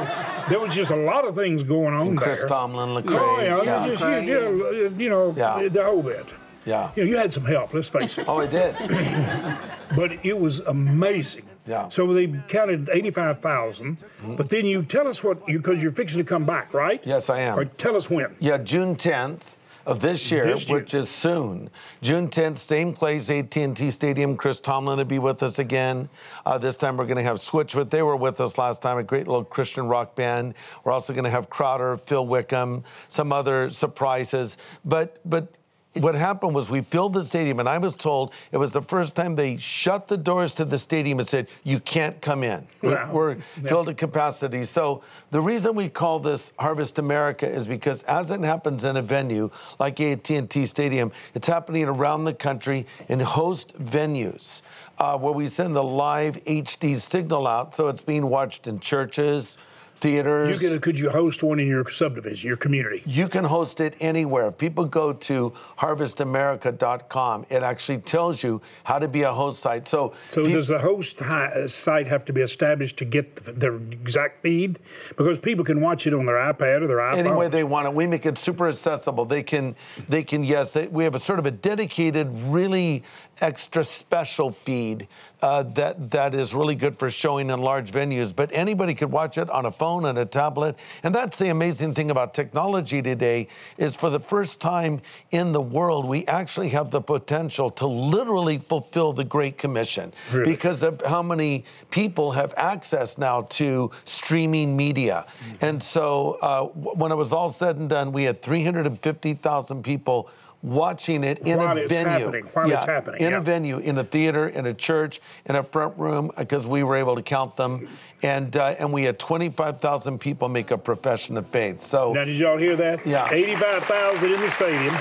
there 0.49 0.59
was 0.59 0.73
just 0.73 0.91
a 0.91 0.95
lot 0.95 1.25
of 1.27 1.35
things 1.35 1.61
going 1.63 1.93
on 1.93 2.15
Chris 2.15 2.39
there. 2.39 2.47
Tomlin, 2.47 2.89
Lecrae. 3.03 3.17
Oh, 3.19 3.41
yeah, 3.41 3.61
yeah. 3.63 3.85
Just, 3.87 4.03
you, 4.03 4.73
you, 4.73 4.95
you 4.97 5.09
know, 5.09 5.33
Yeah. 5.37 5.67
the 5.69 5.83
whole 5.83 6.01
bit. 6.01 6.33
Yeah. 6.65 6.91
You 6.95 7.03
know, 7.05 7.09
you 7.11 7.17
had 7.17 7.31
some 7.31 7.45
help, 7.45 7.73
let's 7.73 7.89
face 7.89 8.17
it. 8.17 8.25
Oh, 8.27 8.39
I 8.39 8.47
did. 8.47 8.75
But 9.95 10.23
it 10.23 10.37
was 10.37 10.59
amazing. 10.59 11.45
Yeah. 11.65 11.79
Mm-hmm. 11.81 11.89
So 11.89 12.13
they 12.13 12.27
counted 12.47 12.89
85,000. 12.93 13.97
But 14.37 14.49
then 14.49 14.65
you 14.65 14.83
tell 14.83 15.07
us 15.07 15.23
what, 15.23 15.45
because 15.47 15.81
you're 15.81 15.91
fixing 15.91 16.19
to 16.19 16.23
come 16.27 16.45
back, 16.45 16.73
right? 16.75 17.01
Yes, 17.05 17.27
I 17.29 17.39
am. 17.41 17.57
Or 17.57 17.65
tell 17.65 17.95
us 17.95 18.07
when. 18.09 18.35
Yeah, 18.39 18.59
June 18.59 18.95
10th 18.95 19.41
of 19.87 20.01
this 20.01 20.31
year, 20.31 20.45
This 20.45 20.69
year. 20.69 20.77
which 20.79 20.93
is 20.93 21.09
soon. 21.09 21.71
June 22.03 22.27
10th, 22.29 22.59
same 22.59 22.93
place, 22.93 23.31
AT&T 23.31 23.89
Stadium. 23.89 24.37
Chris 24.37 24.59
Tomlin 24.59 24.97
will 24.99 25.05
be 25.05 25.17
with 25.17 25.41
us 25.41 25.57
again. 25.57 26.09
Uh, 26.45 26.59
this 26.59 26.77
time 26.77 26.95
we're 26.95 27.05
going 27.05 27.17
to 27.17 27.23
have 27.23 27.37
Switchfoot. 27.37 27.89
They 27.89 28.03
were 28.03 28.15
with 28.15 28.39
us 28.39 28.59
last 28.59 28.83
time, 28.83 28.99
a 28.99 29.03
great 29.03 29.27
little 29.27 29.43
Christian 29.43 29.87
rock 29.87 30.15
band. 30.15 30.53
We're 30.83 30.91
also 30.91 31.13
going 31.13 31.23
to 31.23 31.31
have 31.31 31.49
Crowder, 31.49 31.95
Phil 31.95 32.27
Wickham, 32.27 32.83
some 33.07 33.33
other 33.33 33.69
surprises. 33.69 34.57
But 34.85 35.17
but 35.27 35.47
what 35.95 36.13
happened 36.15 36.53
was 36.53 36.69
we 36.69 36.81
filled 36.81 37.13
the 37.13 37.23
stadium, 37.25 37.59
and 37.59 37.67
I 37.67 37.77
was 37.79 37.95
told 37.95 38.33
it 38.51 38.57
was 38.57 38.73
the 38.73 38.81
first 38.81 39.15
time 39.15 39.35
they 39.35 39.57
shut 39.57 40.07
the 40.07 40.17
doors 40.17 40.53
to 40.55 40.65
the 40.65 40.77
stadium 40.77 41.17
and 41.19 41.27
said, 41.27 41.47
you 41.63 41.79
can't 41.79 42.21
come 42.21 42.43
in. 42.43 42.67
We're, 42.81 42.95
Wow. 43.05 43.11
we're 43.11 43.35
filled 43.63 43.87
to 43.87 43.93
capacity. 43.95 44.63
So 44.65 45.01
the 45.31 45.41
reason 45.41 45.75
we 45.75 45.89
call 45.89 46.19
this 46.19 46.53
Harvest 46.59 46.99
America 46.99 47.47
is 47.47 47.65
because 47.65 48.03
as 48.03 48.29
it 48.29 48.41
happens 48.41 48.85
in 48.85 48.97
a 48.97 49.01
venue 49.01 49.49
like 49.79 49.99
AT&T 49.99 50.65
Stadium, 50.67 51.11
it's 51.33 51.47
happening 51.47 51.85
around 51.85 52.25
the 52.25 52.33
country 52.33 52.85
in 53.07 53.19
host 53.19 53.75
venues 53.81 54.61
uh, 54.99 55.17
where 55.17 55.33
we 55.33 55.47
send 55.47 55.75
the 55.75 55.83
live 55.83 56.43
HD 56.43 56.95
signal 56.97 57.47
out, 57.47 57.73
so 57.73 57.87
it's 57.87 58.01
being 58.01 58.27
watched 58.29 58.67
in 58.67 58.79
churches, 58.79 59.57
You 60.03 60.11
theaters. 60.11 60.59
could, 60.59 60.81
could 60.81 60.99
you 60.99 61.09
host 61.09 61.43
one 61.43 61.59
in 61.59 61.67
your 61.67 61.87
subdivision, 61.89 62.47
your 62.47 62.57
community? 62.57 63.01
You 63.05 63.27
can 63.27 63.43
host 63.43 63.79
it 63.79 63.95
anywhere. 63.99 64.47
If 64.47 64.57
people 64.57 64.85
go 64.85 65.13
to 65.13 65.53
harvestamerica.com, 65.77 67.45
it 67.49 67.63
actually 67.63 67.99
tells 67.99 68.43
you 68.43 68.61
how 68.83 68.99
to 68.99 69.07
be 69.07 69.23
a 69.23 69.31
host 69.31 69.61
site. 69.61 69.87
So, 69.87 70.13
So 70.29 70.43
peop- 70.45 70.53
does 70.53 70.67
the 70.67 70.79
host 70.79 71.19
hi- 71.19 71.47
uh, 71.47 71.67
site 71.67 72.07
have 72.07 72.25
to 72.25 72.33
be 72.33 72.41
established 72.41 72.97
to 72.97 73.05
get 73.05 73.35
the, 73.37 73.51
the 73.51 73.75
exact 73.91 74.41
feed? 74.41 74.79
Because 75.17 75.39
people 75.39 75.65
can 75.65 75.81
watch 75.81 76.07
it 76.07 76.13
on 76.13 76.25
their 76.25 76.37
iPad 76.37 76.81
or 76.81 76.87
their 76.87 76.97
iPhone. 76.97 77.17
any 77.17 77.31
way 77.31 77.47
they 77.47 77.63
want 77.63 77.87
it. 77.87 77.93
We 77.93 78.07
make 78.07 78.25
it 78.25 78.37
super 78.37 78.67
accessible. 78.67 79.25
They 79.25 79.43
can, 79.43 79.75
they 80.07 80.23
can. 80.23 80.43
Yes, 80.43 80.73
they, 80.73 80.87
we 80.87 81.03
have 81.03 81.15
a 81.15 81.19
sort 81.19 81.39
of 81.39 81.45
a 81.45 81.51
dedicated, 81.51 82.27
really 82.43 83.03
extra 83.41 83.83
special 83.85 84.51
feed 84.51 85.07
uh, 85.41 85.63
that 85.63 86.11
that 86.11 86.35
is 86.35 86.53
really 86.53 86.75
good 86.75 86.93
for 86.95 87.09
showing 87.09 87.49
in 87.49 87.59
large 87.61 87.89
venues. 87.91 88.35
But 88.35 88.49
anybody 88.53 88.93
could 88.93 89.11
watch 89.11 89.37
it 89.37 89.49
on 89.49 89.65
a 89.65 89.71
phone. 89.71 89.88
Phone 89.89 90.05
and 90.05 90.19
a 90.19 90.25
tablet. 90.25 90.75
And 91.01 91.15
that's 91.15 91.39
the 91.39 91.49
amazing 91.49 91.93
thing 91.95 92.11
about 92.11 92.33
technology 92.35 93.01
today 93.01 93.47
is 93.77 93.95
for 93.95 94.11
the 94.11 94.19
first 94.19 94.61
time 94.61 95.01
in 95.31 95.51
the 95.51 95.61
world, 95.61 96.05
we 96.05 96.25
actually 96.27 96.69
have 96.69 96.91
the 96.91 97.01
potential 97.01 97.71
to 97.71 97.87
literally 97.87 98.59
fulfill 98.59 99.13
the 99.13 99.23
Great 99.23 99.57
Commission 99.57 100.13
Really? 100.31 100.51
because 100.51 100.83
of 100.83 101.01
how 101.01 101.23
many 101.23 101.65
people 101.89 102.33
have 102.33 102.53
access 102.55 103.17
now 103.17 103.41
to 103.59 103.89
streaming 104.03 104.77
media. 104.77 105.25
Mm-hmm. 105.25 105.65
And 105.65 105.81
so 105.81 106.37
uh, 106.41 106.65
when 106.65 107.11
it 107.11 107.15
was 107.15 107.33
all 107.33 107.49
said 107.49 107.77
and 107.77 107.89
done, 107.89 108.11
we 108.11 108.25
had 108.25 108.37
350,000 108.37 109.83
people 109.83 110.29
watching 110.61 111.23
it 111.23 111.39
in 111.39 111.57
While 111.57 111.77
a 111.77 111.81
it's 111.81 111.93
venue. 111.93 112.09
happening, 112.11 112.45
while 112.53 112.69
it's 112.71 112.85
Yeah, 112.85 112.91
happening, 112.93 113.21
In 113.21 113.31
yeah. 113.31 113.37
a 113.37 113.41
venue, 113.41 113.77
in 113.77 113.97
a 113.97 114.03
theater, 114.03 114.47
in 114.47 114.65
a 114.65 114.73
church, 114.73 115.21
in 115.45 115.55
a 115.55 115.63
front 115.63 115.97
room, 115.97 116.31
because 116.37 116.67
we 116.67 116.83
were 116.83 116.95
able 116.97 117.15
to 117.15 117.21
count 117.21 117.55
them. 117.55 117.87
And, 118.21 118.55
uh, 118.57 118.75
and 118.77 118.91
we 118.91 119.03
had 119.05 119.17
25,000 119.19 120.19
people 120.19 120.49
make 120.49 120.71
a 120.71 120.77
profession 120.77 121.37
of 121.37 121.47
faith. 121.47 121.81
So 121.81 122.11
Now, 122.11 122.25
did 122.25 122.35
y'all 122.37 122.57
hear 122.57 122.75
that? 122.75 123.05
Yeah. 123.07 123.27
85,000 123.31 124.33
in 124.33 124.41
the 124.41 124.49
stadium, 124.49 124.93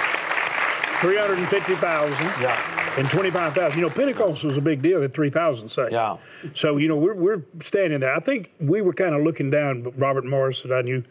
350,000. 1.01 2.43
Yeah. 2.43 2.75
And 2.99 3.09
25,000. 3.09 3.79
You 3.79 3.87
know, 3.87 3.93
Pentecost 3.93 4.43
was 4.45 4.57
a 4.57 4.61
big 4.61 4.83
deal 4.83 5.03
at 5.03 5.13
3,000 5.13 5.69
say. 5.69 5.89
Yeah. 5.91 6.17
So, 6.55 6.77
you 6.79 6.89
know, 6.89 6.97
we're, 6.97 7.15
we're 7.15 7.43
standing 7.61 8.01
there. 8.01 8.13
I 8.15 8.19
think 8.21 8.51
we 8.59 8.81
were 8.81 8.93
kind 8.93 9.15
of 9.15 9.23
looking 9.23 9.51
down, 9.51 9.93
Robert 9.97 10.25
Morris 10.25 10.65
and 10.65 10.75
I 10.75 10.83
knew, 10.83 11.05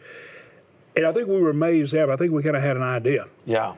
and 0.96 1.06
I 1.06 1.12
think 1.12 1.28
we 1.28 1.40
were 1.40 1.50
amazed 1.50 1.94
at, 1.94 2.10
I 2.10 2.16
think 2.16 2.32
we 2.32 2.42
kind 2.42 2.56
of 2.56 2.62
had 2.62 2.76
an 2.76 2.82
idea. 2.82 3.26
yeah. 3.44 3.74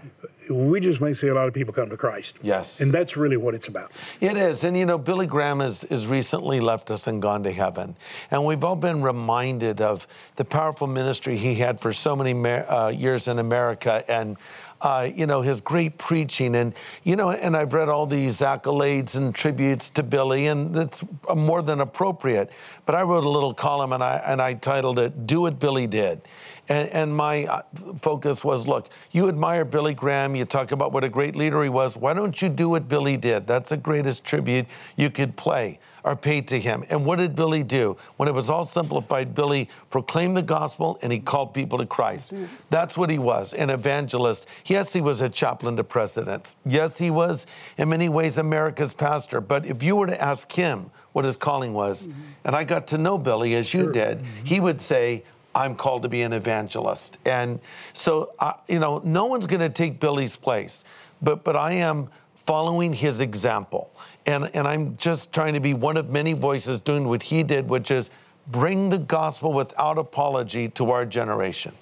We 0.48 0.80
just 0.80 1.00
may 1.00 1.12
see 1.12 1.28
a 1.28 1.34
lot 1.34 1.46
of 1.46 1.54
people 1.54 1.72
come 1.72 1.90
to 1.90 1.96
Christ. 1.96 2.38
Yes. 2.42 2.80
And 2.80 2.92
that's 2.92 3.16
really 3.16 3.36
what 3.36 3.54
it's 3.54 3.68
about. 3.68 3.92
It 4.20 4.36
is. 4.36 4.64
And 4.64 4.76
you 4.76 4.84
know, 4.84 4.98
Billy 4.98 5.28
Graham 5.28 5.60
has, 5.60 5.82
has 5.82 6.08
recently 6.08 6.58
left 6.58 6.90
us 6.90 7.06
and 7.06 7.22
gone 7.22 7.44
to 7.44 7.52
heaven. 7.52 7.94
And 8.32 8.44
we've 8.44 8.64
all 8.64 8.74
been 8.74 9.00
reminded 9.00 9.80
of 9.80 10.08
the 10.34 10.44
powerful 10.44 10.88
ministry 10.88 11.36
he 11.36 11.54
had 11.56 11.78
for 11.78 11.92
so 11.92 12.16
many 12.16 12.32
uh, 12.48 12.88
years 12.88 13.28
in 13.28 13.38
America 13.38 14.02
and, 14.08 14.36
uh, 14.80 15.08
you 15.14 15.24
know, 15.24 15.42
his 15.42 15.60
great 15.60 15.98
preaching. 15.98 16.56
And, 16.56 16.74
you 17.04 17.14
know, 17.14 17.30
and 17.30 17.56
I've 17.56 17.72
read 17.72 17.88
all 17.88 18.06
these 18.06 18.38
accolades 18.38 19.14
and 19.14 19.32
tributes 19.32 19.88
to 19.90 20.02
Billy, 20.02 20.46
and 20.46 20.74
it's 20.74 21.04
more 21.32 21.62
than 21.62 21.80
appropriate. 21.80 22.50
But 22.86 22.96
I 22.96 23.02
wrote 23.02 23.24
a 23.24 23.28
little 23.28 23.54
column 23.54 23.92
and 23.92 24.02
I, 24.02 24.20
and 24.26 24.42
I 24.42 24.54
titled 24.54 24.98
it, 24.98 25.28
Do 25.28 25.42
What 25.42 25.60
Billy 25.60 25.86
Did. 25.86 26.22
And, 26.70 26.88
and 26.90 27.16
my 27.16 27.46
uh, 27.46 27.62
focus 27.96 28.44
was 28.44 28.68
look, 28.68 28.88
you 29.10 29.28
admire 29.28 29.64
Billy 29.64 29.92
Graham, 29.92 30.36
you 30.36 30.44
talk 30.44 30.70
about 30.70 30.92
what 30.92 31.02
a 31.02 31.08
great 31.08 31.34
leader 31.34 31.64
he 31.64 31.68
was. 31.68 31.96
Why 31.96 32.14
don't 32.14 32.40
you 32.40 32.48
do 32.48 32.68
what 32.68 32.88
Billy 32.88 33.16
did? 33.16 33.48
That's 33.48 33.70
the 33.70 33.76
greatest 33.76 34.24
tribute 34.24 34.66
you 34.96 35.10
could 35.10 35.36
play 35.36 35.80
or 36.04 36.14
pay 36.14 36.40
to 36.42 36.60
him. 36.60 36.84
And 36.88 37.04
what 37.04 37.18
did 37.18 37.34
Billy 37.34 37.64
do? 37.64 37.96
When 38.16 38.28
it 38.28 38.32
was 38.32 38.48
all 38.48 38.64
simplified, 38.64 39.34
Billy 39.34 39.68
proclaimed 39.90 40.36
the 40.36 40.42
gospel 40.42 40.96
and 41.02 41.12
he 41.12 41.18
called 41.18 41.52
people 41.52 41.76
to 41.78 41.86
Christ. 41.86 42.32
Mm-hmm. 42.32 42.44
That's 42.70 42.96
what 42.96 43.10
he 43.10 43.18
was 43.18 43.52
an 43.52 43.68
evangelist. 43.68 44.46
Yes, 44.64 44.92
he 44.92 45.00
was 45.00 45.22
a 45.22 45.28
chaplain 45.28 45.76
to 45.76 45.82
presidents. 45.82 46.54
Yes, 46.64 46.98
he 46.98 47.10
was, 47.10 47.48
in 47.78 47.88
many 47.88 48.08
ways, 48.08 48.38
America's 48.38 48.94
pastor. 48.94 49.40
But 49.40 49.66
if 49.66 49.82
you 49.82 49.96
were 49.96 50.06
to 50.06 50.22
ask 50.22 50.50
him 50.52 50.92
what 51.12 51.24
his 51.24 51.36
calling 51.36 51.74
was, 51.74 52.06
mm-hmm. 52.06 52.20
and 52.44 52.54
I 52.54 52.62
got 52.62 52.86
to 52.88 52.98
know 52.98 53.18
Billy 53.18 53.56
as 53.56 53.74
you 53.74 53.90
did, 53.90 54.18
mm-hmm. 54.18 54.44
he 54.44 54.60
would 54.60 54.80
say, 54.80 55.24
I'm 55.54 55.74
called 55.74 56.02
to 56.02 56.08
be 56.08 56.22
an 56.22 56.32
evangelist. 56.32 57.18
And 57.24 57.60
so, 57.92 58.32
uh, 58.38 58.54
you 58.68 58.78
know, 58.78 59.00
no 59.04 59.26
one's 59.26 59.46
going 59.46 59.60
to 59.60 59.68
take 59.68 60.00
Billy's 60.00 60.36
place, 60.36 60.84
but, 61.20 61.44
but 61.44 61.56
I 61.56 61.72
am 61.72 62.08
following 62.34 62.92
his 62.92 63.20
example. 63.20 63.92
And, 64.26 64.50
and 64.54 64.66
I'm 64.66 64.96
just 64.96 65.32
trying 65.32 65.54
to 65.54 65.60
be 65.60 65.74
one 65.74 65.96
of 65.96 66.10
many 66.10 66.32
voices 66.32 66.80
doing 66.80 67.08
what 67.08 67.24
he 67.24 67.42
did, 67.42 67.68
which 67.68 67.90
is 67.90 68.10
bring 68.46 68.88
the 68.88 68.98
gospel 68.98 69.52
without 69.52 69.98
apology 69.98 70.68
to 70.68 70.90
our 70.90 71.06
generation. 71.06 71.74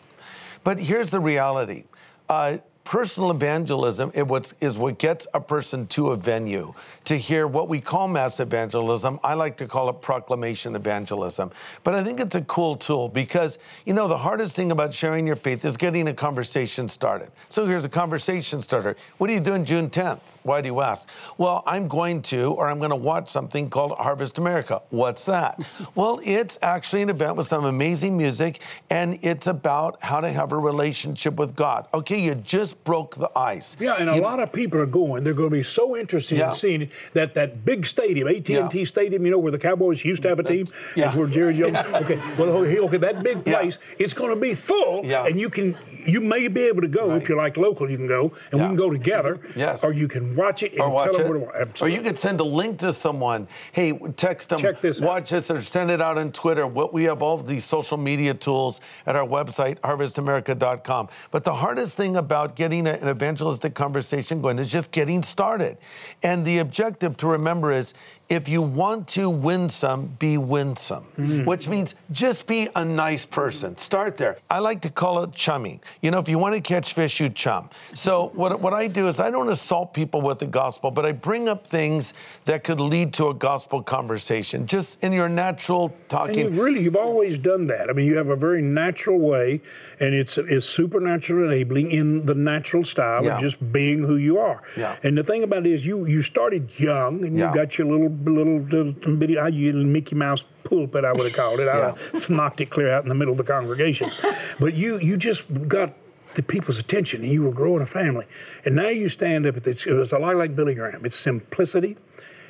But 0.64 0.78
here's 0.78 1.10
the 1.10 1.20
reality. 1.20 1.84
Uh, 2.28 2.58
personal 2.88 3.30
evangelism 3.30 4.10
is 4.14 4.78
what, 4.78 4.98
gets 4.98 5.26
a 5.34 5.40
person 5.40 5.86
to 5.86 6.08
a 6.08 6.16
venue 6.16 6.72
to 7.04 7.18
hear 7.18 7.46
what 7.46 7.68
we 7.68 7.82
call 7.82 8.08
mass 8.08 8.40
evangelism. 8.40 9.20
I 9.22 9.34
like 9.34 9.58
to 9.58 9.66
call 9.66 9.90
it 9.90 10.00
proclamation 10.00 10.74
evangelism. 10.74 11.50
But 11.84 11.94
I 11.94 12.02
think 12.02 12.18
it's 12.18 12.34
a 12.34 12.40
cool 12.40 12.76
tool 12.76 13.10
because, 13.10 13.58
you 13.84 13.92
know, 13.92 14.08
the 14.08 14.16
hardest 14.16 14.56
thing 14.56 14.72
about 14.72 14.94
sharing 14.94 15.26
your 15.26 15.36
faith 15.36 15.66
is 15.66 15.76
getting 15.76 16.08
a 16.08 16.14
conversation 16.14 16.88
started. 16.88 17.30
So 17.50 17.66
here's 17.66 17.84
a 17.84 17.90
conversation 17.90 18.62
starter. 18.62 18.96
What 19.18 19.28
are 19.28 19.34
you 19.34 19.40
doing 19.40 19.66
June 19.66 19.90
10th? 19.90 20.20
Why 20.42 20.62
do 20.62 20.68
you 20.68 20.80
ask? 20.80 21.06
Well, 21.36 21.62
I'm 21.66 21.88
going 21.88 22.22
to, 22.22 22.52
or 22.52 22.68
I'm 22.68 22.78
going 22.78 22.88
to 22.88 22.96
watch 22.96 23.28
something 23.28 23.68
called 23.68 23.98
Harvest 23.98 24.38
America. 24.38 24.80
What's 24.88 25.26
that? 25.26 25.60
well, 25.94 26.20
it's 26.24 26.58
actually 26.62 27.02
an 27.02 27.10
event 27.10 27.36
with 27.36 27.46
some 27.46 27.66
amazing 27.66 28.16
music, 28.16 28.62
and 28.88 29.18
it's 29.20 29.46
about 29.46 30.02
how 30.02 30.22
to 30.22 30.30
have 30.30 30.52
a 30.52 30.58
relationship 30.58 31.34
with 31.34 31.54
God. 31.54 31.86
Okay, 31.92 32.18
you 32.18 32.34
just 32.34 32.77
broke 32.84 33.16
the 33.16 33.30
ice. 33.36 33.76
Yeah, 33.78 33.94
and 33.98 34.08
a 34.08 34.14
You- 34.16 34.22
lot 34.22 34.40
of 34.40 34.52
people 34.52 34.80
are 34.80 34.86
going. 34.86 35.22
They're 35.24 35.34
going 35.34 35.50
to 35.50 35.56
be 35.56 35.62
so 35.62 35.96
interested 35.96 36.38
Yeah. 36.38 36.46
in 36.46 36.52
seeing 36.52 36.90
that 37.12 37.34
that 37.34 37.64
big 37.64 37.84
stadium, 37.86 38.26
AT&T 38.28 38.78
Yeah. 38.78 38.84
Stadium, 38.84 39.24
you 39.26 39.30
know, 39.32 39.38
where 39.38 39.52
the 39.52 39.58
Cowboys 39.58 40.04
used 40.04 40.22
to 40.22 40.28
have 40.28 40.38
a 40.38 40.42
team, 40.42 40.68
Yeah. 40.96 41.10
and 41.10 41.18
where 41.18 41.26
Jerry 41.28 41.54
Jones. 41.54 41.76
Okay, 42.02 42.18
well, 42.38 42.48
okay, 42.50 42.96
that 42.98 43.22
big 43.22 43.44
place, 43.44 43.78
it's 43.98 44.14
going 44.14 44.30
to 44.30 44.40
be 44.40 44.54
full, 44.54 45.04
and 45.04 45.38
you 45.38 45.50
can, 45.50 45.76
you 46.06 46.20
may 46.20 46.48
be 46.48 46.62
able 46.66 46.80
to 46.82 46.88
go 46.88 47.14
if 47.14 47.28
you're 47.28 47.38
like 47.38 47.56
local. 47.56 47.90
You 47.90 47.96
can 47.96 48.06
go, 48.06 48.32
and 48.50 48.60
Yeah. 48.60 48.64
we 48.64 48.68
can 48.68 48.76
go 48.76 48.90
together. 48.90 49.40
Yes. 49.56 49.82
Or 49.84 49.92
you 49.92 50.08
can 50.08 50.34
watch 50.36 50.62
it 50.62 50.72
and 50.72 50.80
or 50.80 50.90
watch 50.90 51.12
tell 51.12 51.20
it. 51.20 51.22
them 51.24 51.40
where 51.42 51.52
to 51.64 51.66
watch. 51.68 51.82
Or 51.82 51.88
you 51.88 52.00
could 52.02 52.18
send 52.18 52.40
a 52.40 52.44
link 52.44 52.78
to 52.78 52.92
someone. 52.92 53.48
Hey, 53.72 53.92
text 54.16 54.50
them. 54.50 54.58
Check 54.58 54.80
this 54.80 55.00
out. 55.02 55.06
Watch 55.08 55.30
this, 55.30 55.50
or 55.50 55.62
send 55.62 55.90
it 55.90 56.00
out 56.00 56.18
on 56.18 56.30
Twitter. 56.30 56.66
What 56.66 56.92
we 56.92 57.04
have 57.04 57.22
all 57.22 57.36
these 57.38 57.64
social 57.64 57.96
media 57.96 58.34
tools 58.34 58.80
at 59.06 59.16
our 59.16 59.26
website, 59.26 59.78
harvestamerica.com. 59.80 61.08
But 61.30 61.44
the 61.44 61.54
hardest 61.54 61.96
thing 61.96 62.16
about 62.16 62.56
getting 62.56 62.86
an 62.86 63.08
evangelistic 63.08 63.74
conversation 63.74 64.40
going 64.42 64.58
is 64.58 64.70
just 64.70 64.92
getting 64.92 65.22
started. 65.22 65.78
And 66.22 66.44
the 66.44 66.58
objective 66.58 67.16
to 67.18 67.26
remember 67.26 67.72
is 67.72 67.94
if 68.28 68.48
you 68.48 68.60
want 68.62 69.08
to 69.08 69.30
win 69.30 69.68
some, 69.68 70.16
be 70.18 70.36
winsome, 70.38 71.04
Mm-hmm. 71.18 71.44
which 71.44 71.68
means 71.68 71.94
just 72.12 72.46
be 72.46 72.68
a 72.74 72.84
nice 72.84 73.24
person. 73.24 73.76
Start 73.76 74.16
there. 74.16 74.38
I 74.50 74.58
like 74.58 74.82
to 74.82 74.90
call 74.90 75.22
it 75.24 75.32
chumming. 75.32 75.80
You 76.00 76.10
know, 76.12 76.18
if 76.18 76.28
you 76.28 76.38
want 76.38 76.54
to 76.54 76.60
catch 76.60 76.94
fish, 76.94 77.18
you 77.20 77.28
chum. 77.28 77.70
So 77.92 78.30
what, 78.34 78.60
what 78.60 78.72
I 78.72 78.86
do 78.86 79.08
is 79.08 79.18
I 79.18 79.30
don't 79.30 79.48
assault 79.48 79.92
people 79.94 80.20
with 80.20 80.38
the 80.38 80.46
gospel, 80.46 80.90
but 80.92 81.04
I 81.04 81.12
bring 81.12 81.48
up 81.48 81.66
things 81.66 82.14
that 82.44 82.62
could 82.62 82.78
lead 82.78 83.12
to 83.14 83.28
a 83.28 83.34
gospel 83.34 83.82
conversation, 83.82 84.66
just 84.66 85.02
in 85.02 85.12
your 85.12 85.28
natural 85.28 85.86
And 85.86 86.08
talking. 86.08 86.38
you've 86.38 86.58
really, 86.58 86.82
you've 86.82 86.96
always 86.96 87.38
done 87.38 87.66
that. 87.68 87.90
I 87.90 87.92
mean, 87.92 88.06
you 88.06 88.16
have 88.16 88.28
a 88.28 88.36
very 88.36 88.62
natural 88.62 89.18
way, 89.18 89.60
and 89.98 90.14
it's 90.14 90.38
it's 90.38 90.66
supernatural 90.66 91.50
enabling 91.50 91.90
in 91.90 92.26
the 92.26 92.34
natural 92.34 92.84
style 92.84 93.24
Yeah. 93.24 93.34
of 93.36 93.40
just 93.40 93.72
being 93.72 94.04
who 94.04 94.16
you 94.16 94.38
are. 94.38 94.62
Yeah. 94.76 94.96
And 95.02 95.18
the 95.18 95.24
thing 95.24 95.42
about 95.42 95.66
it 95.66 95.72
is, 95.72 95.84
you 95.84 96.06
you 96.06 96.22
started 96.22 96.78
young, 96.78 97.24
and 97.24 97.36
Yeah. 97.36 97.48
you 97.48 97.54
got 97.54 97.76
your 97.76 97.88
little 97.88 98.10
little, 98.10 98.58
little 98.60 99.16
bitty, 99.16 99.36
you 99.52 99.72
Mickey 99.72 100.14
Mouse 100.14 100.44
pulpit, 100.64 101.04
I 101.04 101.12
would 101.12 101.24
have 101.26 101.32
called 101.34 101.60
it. 101.60 101.64
Yeah. 101.66 101.94
I 101.96 102.18
knocked 102.32 102.60
it 102.60 102.68
clear 102.70 102.92
out 102.92 103.02
in 103.02 103.08
the 103.08 103.14
middle 103.14 103.32
of 103.32 103.38
the 103.38 103.44
congregation. 103.52 104.10
but 104.60 104.74
you 104.74 104.98
you 104.98 105.16
just 105.16 105.46
got 105.68 105.87
the 106.34 106.42
people's 106.42 106.78
attention, 106.78 107.22
and 107.22 107.32
you 107.32 107.42
were 107.42 107.52
growing 107.52 107.82
a 107.82 107.86
family. 107.86 108.26
And 108.64 108.76
now 108.76 108.88
you 108.88 109.08
stand 109.08 109.46
up 109.46 109.56
at 109.56 109.64
this. 109.64 109.86
It 109.86 109.92
was 109.94 110.12
a 110.12 110.18
lot 110.18 110.36
like 110.36 110.54
Billy 110.54 110.74
Graham. 110.74 111.04
It's 111.04 111.16
simplicity. 111.16 111.96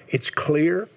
It's 0.09 0.31
clear. 0.31 0.89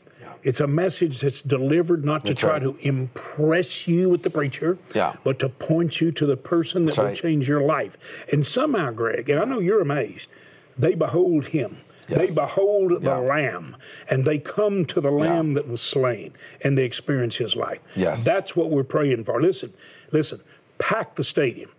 It's 0.44 0.60
a 0.60 0.66
message 0.66 1.22
that's 1.22 1.42
delivered 1.42 2.04
not 2.04 2.26
to 2.26 2.34
try 2.34 2.54
right. 2.54 2.62
to 2.64 2.76
impress 2.82 3.88
you 3.88 4.10
with 4.10 4.24
the 4.24 4.32
preacher, 4.32 4.80
Yeah. 4.96 5.14
but 5.24 5.38
to 5.40 5.50
point 5.50 6.02
you 6.02 6.12
to 6.14 6.26
the 6.26 6.36
person 6.36 6.86
that 6.86 6.96
That's 6.96 6.98
will 6.98 7.06
right. 7.06 7.16
change 7.16 7.48
your 7.48 7.62
life. 7.62 7.96
And 8.32 8.44
somehow, 8.46 8.90
Greg, 8.92 9.30
and 9.30 9.40
I 9.40 9.46
know 9.46 9.60
you're 9.60 9.82
amazed, 9.82 10.30
they 10.76 10.96
behold 10.96 11.48
him. 11.50 11.78
They 12.08 12.26
Yes. 12.26 12.34
behold 12.36 13.04
the 13.04 13.06
Yeah. 13.12 13.18
Lamb, 13.18 13.78
and 14.10 14.26
they 14.26 14.40
come 14.40 14.84
to 14.86 15.00
the 15.00 15.12
Lamb 15.12 15.54
that 15.54 15.68
was 15.68 15.80
slain, 15.80 16.34
and 16.64 16.76
they 16.76 16.86
experience 16.86 17.38
His 17.38 17.56
life. 17.56 17.80
Yes. 17.96 18.26
that's 18.26 18.56
what 18.56 18.72
we're 18.72 18.84
praying 18.84 19.26
for. 19.26 19.40
Listen, 19.40 19.74
listen, 20.12 20.40
pack 20.80 21.16
the 21.16 21.24
stadium. 21.24 21.70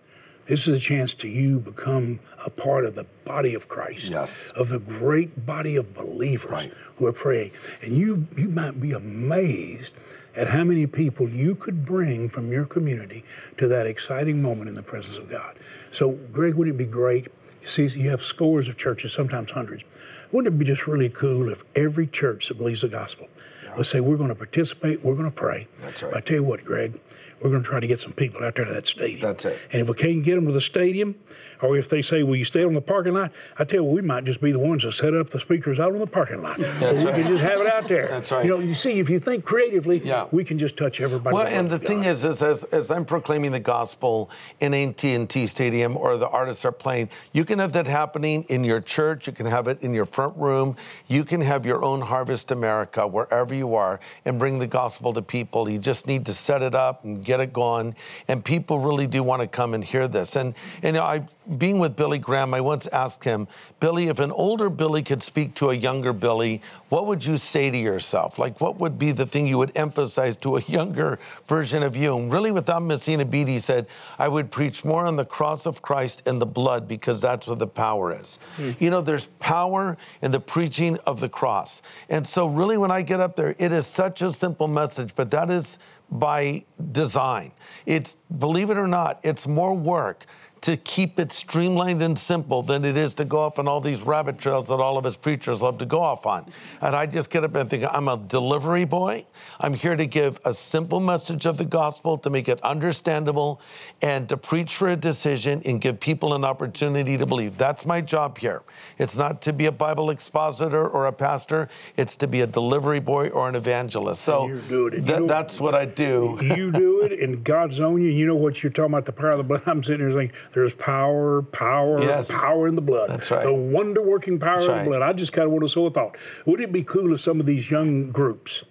This 0.46 0.66
is 0.66 0.76
a 0.76 0.80
chance 0.80 1.14
to 1.14 1.28
you 1.28 1.60
become 1.60 2.18
a 2.44 2.50
part 2.50 2.84
of 2.84 2.94
the 2.94 3.06
body 3.24 3.54
of 3.54 3.68
Christ, 3.68 4.10
Yes. 4.10 4.50
of 4.56 4.68
the 4.70 4.80
great 4.80 5.46
body 5.46 5.76
of 5.76 5.94
believers 5.94 6.50
Right. 6.50 6.72
who 6.96 7.06
are 7.06 7.12
praying. 7.12 7.52
And 7.80 7.92
you, 7.92 8.26
you 8.36 8.48
might 8.48 8.80
be 8.80 8.92
amazed 8.92 9.94
at 10.34 10.48
how 10.48 10.64
many 10.64 10.86
people 10.86 11.28
you 11.28 11.54
could 11.54 11.84
bring 11.86 12.28
from 12.28 12.50
your 12.50 12.64
community 12.64 13.22
to 13.58 13.68
that 13.68 13.86
exciting 13.86 14.42
moment 14.42 14.68
in 14.68 14.74
the 14.74 14.82
presence 14.82 15.16
of 15.18 15.30
God. 15.30 15.56
So, 15.92 16.12
Greg, 16.32 16.54
wouldn't 16.54 16.74
it 16.74 16.78
be 16.78 16.90
great? 16.90 17.26
You 17.60 17.68
see, 17.68 17.86
you 18.00 18.10
have 18.10 18.22
scores 18.22 18.66
of 18.66 18.76
churches, 18.76 19.12
sometimes 19.12 19.52
hundreds. 19.52 19.84
Wouldn't 20.32 20.52
it 20.54 20.58
be 20.58 20.64
just 20.64 20.86
really 20.88 21.10
cool 21.10 21.50
if 21.50 21.62
every 21.76 22.06
church 22.06 22.48
that 22.48 22.58
believes 22.58 22.80
the 22.80 22.88
gospel 22.88 23.28
would 23.76 23.86
say, 23.86 24.00
We're 24.00 24.16
going 24.16 24.28
to 24.30 24.34
participate, 24.34 25.02
we're 25.04 25.14
going 25.14 25.30
to 25.30 25.34
pray. 25.34 25.68
That's 25.82 26.02
right. 26.02 26.12
But 26.12 26.18
I 26.18 26.20
tell 26.22 26.36
you 26.38 26.44
what, 26.44 26.64
Greg, 26.64 26.98
we're 27.42 27.50
going 27.50 27.62
to 27.62 27.68
try 27.68 27.80
to 27.80 27.86
get 27.86 27.98
some 27.98 28.12
people 28.12 28.44
out 28.44 28.54
there 28.54 28.64
to 28.64 28.72
that 28.72 28.86
stadium. 28.86 29.20
That's 29.20 29.44
it. 29.44 29.58
And 29.72 29.82
if 29.82 29.88
we 29.88 29.94
can't 29.94 30.22
get 30.24 30.36
them 30.36 30.46
to 30.46 30.52
the 30.52 30.60
stadium, 30.60 31.16
Or 31.62 31.76
if 31.76 31.88
they 31.88 32.02
say, 32.02 32.22
"Will 32.22 32.36
you 32.36 32.44
stay 32.44 32.64
on 32.64 32.74
the 32.74 32.80
parking 32.80 33.14
lot?" 33.14 33.32
I 33.58 33.64
tell 33.64 33.80
you, 33.80 33.84
we 33.84 34.02
might 34.02 34.24
just 34.24 34.40
be 34.40 34.52
the 34.52 34.58
ones 34.58 34.82
that 34.82 34.92
set 34.92 35.14
up 35.14 35.30
the 35.30 35.40
speakers 35.40 35.78
out 35.80 35.92
on 35.92 36.00
the 36.00 36.06
parking 36.06 36.42
lot. 36.42 36.58
That's 36.58 37.04
we 37.04 37.10
right. 37.10 37.22
can 37.22 37.28
just 37.32 37.42
have 37.42 37.60
it 37.60 37.66
out 37.66 37.88
there. 37.88 38.08
That's 38.08 38.30
right. 38.32 38.44
You 38.44 38.50
know, 38.50 38.58
you 38.58 38.74
see, 38.74 38.98
if 38.98 39.08
you 39.08 39.18
think 39.20 39.44
creatively, 39.44 39.98
Yeah. 39.98 40.26
we 40.30 40.44
can 40.44 40.58
just 40.58 40.76
touch 40.76 41.00
everybody. 41.00 41.34
Well, 41.34 41.46
and 41.46 41.68
the 41.70 41.78
God. 41.78 41.86
thing 41.86 42.04
is, 42.04 42.24
is 42.24 42.42
as, 42.42 42.64
as 42.64 42.90
I'm 42.90 43.04
proclaiming 43.04 43.52
the 43.52 43.60
gospel 43.60 44.30
in 44.60 44.74
AT&T 44.74 45.46
Stadium 45.46 45.96
or 45.96 46.16
the 46.16 46.28
artists 46.28 46.64
are 46.64 46.72
playing, 46.72 47.08
you 47.32 47.44
can 47.44 47.58
have 47.58 47.72
that 47.72 47.86
happening 47.86 48.44
in 48.48 48.64
your 48.64 48.80
church. 48.80 49.26
You 49.26 49.32
can 49.32 49.46
have 49.46 49.68
it 49.68 49.80
in 49.82 49.94
your 49.94 50.04
front 50.04 50.36
room. 50.36 50.76
You 51.06 51.24
can 51.24 51.40
have 51.42 51.64
your 51.64 51.84
own 51.84 52.00
Harvest 52.02 52.50
America 52.50 53.06
wherever 53.06 53.54
you 53.54 53.74
are 53.74 54.00
and 54.24 54.38
bring 54.38 54.58
the 54.58 54.66
gospel 54.66 55.12
to 55.12 55.22
people. 55.22 55.68
You 55.68 55.78
just 55.78 56.06
need 56.06 56.26
to 56.26 56.34
set 56.34 56.62
it 56.62 56.74
up 56.74 57.04
and 57.04 57.24
get 57.24 57.40
it 57.40 57.52
going. 57.52 57.94
And 58.28 58.44
people 58.44 58.78
really 58.80 59.06
do 59.06 59.22
want 59.22 59.42
to 59.42 59.48
come 59.48 59.74
and 59.74 59.84
hear 59.84 60.08
this. 60.08 60.36
And, 60.36 60.54
and 60.82 60.94
you 60.96 61.00
know, 61.00 61.04
I, 61.04 61.26
being 61.58 61.78
with 61.78 61.96
Billy 61.96 62.18
Graham, 62.18 62.54
I 62.54 62.60
once 62.60 62.86
asked 62.88 63.24
him, 63.24 63.48
Billy, 63.80 64.08
if 64.08 64.18
an 64.18 64.30
older 64.32 64.68
Billy 64.70 65.02
could 65.02 65.22
speak 65.22 65.54
to 65.56 65.70
a 65.70 65.74
younger 65.74 66.12
Billy, 66.12 66.62
what 66.88 67.06
would 67.06 67.24
you 67.24 67.36
say 67.36 67.70
to 67.70 67.76
yourself? 67.76 68.38
Like, 68.38 68.60
what 68.60 68.78
would 68.78 68.98
be 68.98 69.12
the 69.12 69.26
thing 69.26 69.46
you 69.46 69.58
would 69.58 69.76
emphasize 69.76 70.36
to 70.38 70.56
a 70.56 70.60
younger 70.66 71.18
version 71.44 71.82
of 71.82 71.96
you? 71.96 72.16
And 72.16 72.32
really, 72.32 72.50
without 72.50 72.82
missing 72.82 73.20
a 73.20 73.24
beat, 73.24 73.48
he 73.48 73.58
said, 73.58 73.86
I 74.18 74.28
would 74.28 74.50
preach 74.50 74.84
more 74.84 75.06
on 75.06 75.16
the 75.16 75.24
cross 75.24 75.66
of 75.66 75.82
Christ 75.82 76.22
and 76.26 76.40
the 76.40 76.46
blood 76.46 76.88
because 76.88 77.20
that's 77.20 77.46
where 77.46 77.56
the 77.56 77.66
power 77.66 78.12
is. 78.12 78.38
Hmm. 78.56 78.72
You 78.78 78.90
know, 78.90 79.00
there's 79.00 79.26
power 79.26 79.96
in 80.20 80.30
the 80.30 80.40
preaching 80.40 80.98
of 81.06 81.20
the 81.20 81.28
cross. 81.28 81.82
And 82.08 82.26
so, 82.26 82.46
really, 82.46 82.76
when 82.76 82.90
I 82.90 83.02
get 83.02 83.20
up 83.20 83.36
there, 83.36 83.54
it 83.58 83.72
is 83.72 83.86
such 83.86 84.22
a 84.22 84.32
simple 84.32 84.68
message, 84.68 85.14
but 85.14 85.30
that 85.30 85.50
is 85.50 85.78
by 86.12 86.64
design. 86.92 87.52
It's, 87.86 88.16
believe 88.38 88.70
it 88.70 88.76
or 88.76 88.86
not, 88.86 89.18
it's 89.22 89.46
more 89.46 89.74
work 89.74 90.26
to 90.62 90.76
keep 90.76 91.18
it 91.18 91.32
streamlined 91.32 92.00
and 92.02 92.16
simple 92.16 92.62
than 92.62 92.84
it 92.84 92.96
is 92.96 93.14
to 93.16 93.24
go 93.24 93.40
off 93.40 93.58
on 93.58 93.66
all 93.66 93.80
these 93.80 94.04
rabbit 94.04 94.38
trails 94.38 94.68
that 94.68 94.76
all 94.76 94.96
of 94.96 95.04
us 95.04 95.16
preachers 95.16 95.60
love 95.60 95.76
to 95.78 95.86
go 95.86 96.00
off 96.00 96.24
on. 96.24 96.50
And 96.80 96.94
I 96.94 97.06
just 97.06 97.30
get 97.30 97.42
up 97.42 97.54
and 97.56 97.68
think, 97.68 97.84
I'm 97.92 98.06
a 98.08 98.16
delivery 98.16 98.84
boy. 98.84 99.26
I'm 99.60 99.74
here 99.74 99.96
to 99.96 100.06
give 100.06 100.40
a 100.44 100.54
simple 100.54 101.00
message 101.00 101.46
of 101.46 101.58
the 101.58 101.64
gospel, 101.64 102.16
to 102.18 102.30
make 102.30 102.48
it 102.48 102.60
understandable, 102.62 103.60
and 104.00 104.28
to 104.28 104.36
preach 104.36 104.76
for 104.76 104.88
a 104.88 104.96
decision 104.96 105.62
and 105.64 105.80
give 105.80 105.98
people 105.98 106.32
an 106.32 106.44
opportunity 106.44 107.18
to 107.18 107.26
believe. 107.26 107.58
That's 107.58 107.84
my 107.84 108.00
job 108.00 108.38
here. 108.38 108.62
It's 108.98 109.16
not 109.16 109.42
to 109.42 109.52
be 109.52 109.66
a 109.66 109.72
Bible 109.72 110.10
expositor 110.10 110.88
or 110.88 111.06
a 111.06 111.12
pastor, 111.12 111.68
it's 111.96 112.16
to 112.18 112.28
be 112.28 112.40
a 112.40 112.46
delivery 112.46 113.00
boy 113.00 113.30
or 113.30 113.48
an 113.48 113.56
evangelist. 113.56 114.22
So 114.22 114.46
you're 114.46 114.60
doing 114.60 114.94
it. 114.94 115.08
You 115.08 115.26
that's 115.26 115.58
what 115.58 115.74
I 115.74 115.86
do. 115.86 116.38
you 116.40 116.70
do 116.70 117.02
it, 117.02 117.18
and 117.18 117.42
God's 117.42 117.80
on 117.80 118.00
you. 118.00 118.08
You 118.08 118.26
know 118.26 118.36
what 118.36 118.62
you're 118.62 118.70
talking 118.70 118.92
about—the 118.92 119.12
power 119.12 119.30
of 119.30 119.38
the 119.38 119.44
blood. 119.44 119.62
I'm 119.66 119.82
sitting 119.82 120.06
here 120.06 120.16
thinking, 120.16 120.36
"There's 120.54 120.74
power, 120.74 121.42
power, 121.42 122.00
Yes. 122.02 122.30
power 122.30 122.66
in 122.68 122.74
the 122.74 122.82
blood. 122.82 123.10
That's 123.10 123.30
right. 123.30 123.44
The 123.44 123.54
wonder-working 123.54 124.38
power 124.38 124.54
That's 124.58 124.66
of 124.66 124.74
right. 124.76 124.84
the 124.84 124.90
blood." 124.90 125.02
I 125.02 125.12
just 125.12 125.32
kind 125.32 125.46
of 125.46 125.52
want 125.52 125.62
to 125.64 125.68
sow 125.68 125.86
a 125.86 125.90
thought. 125.90 126.16
Wouldn't 126.46 126.68
it 126.68 126.72
be 126.72 126.82
cool 126.82 127.12
if 127.14 127.20
some 127.20 127.40
of 127.40 127.46
these 127.46 127.70
young 127.70 128.10
groups 128.10 128.64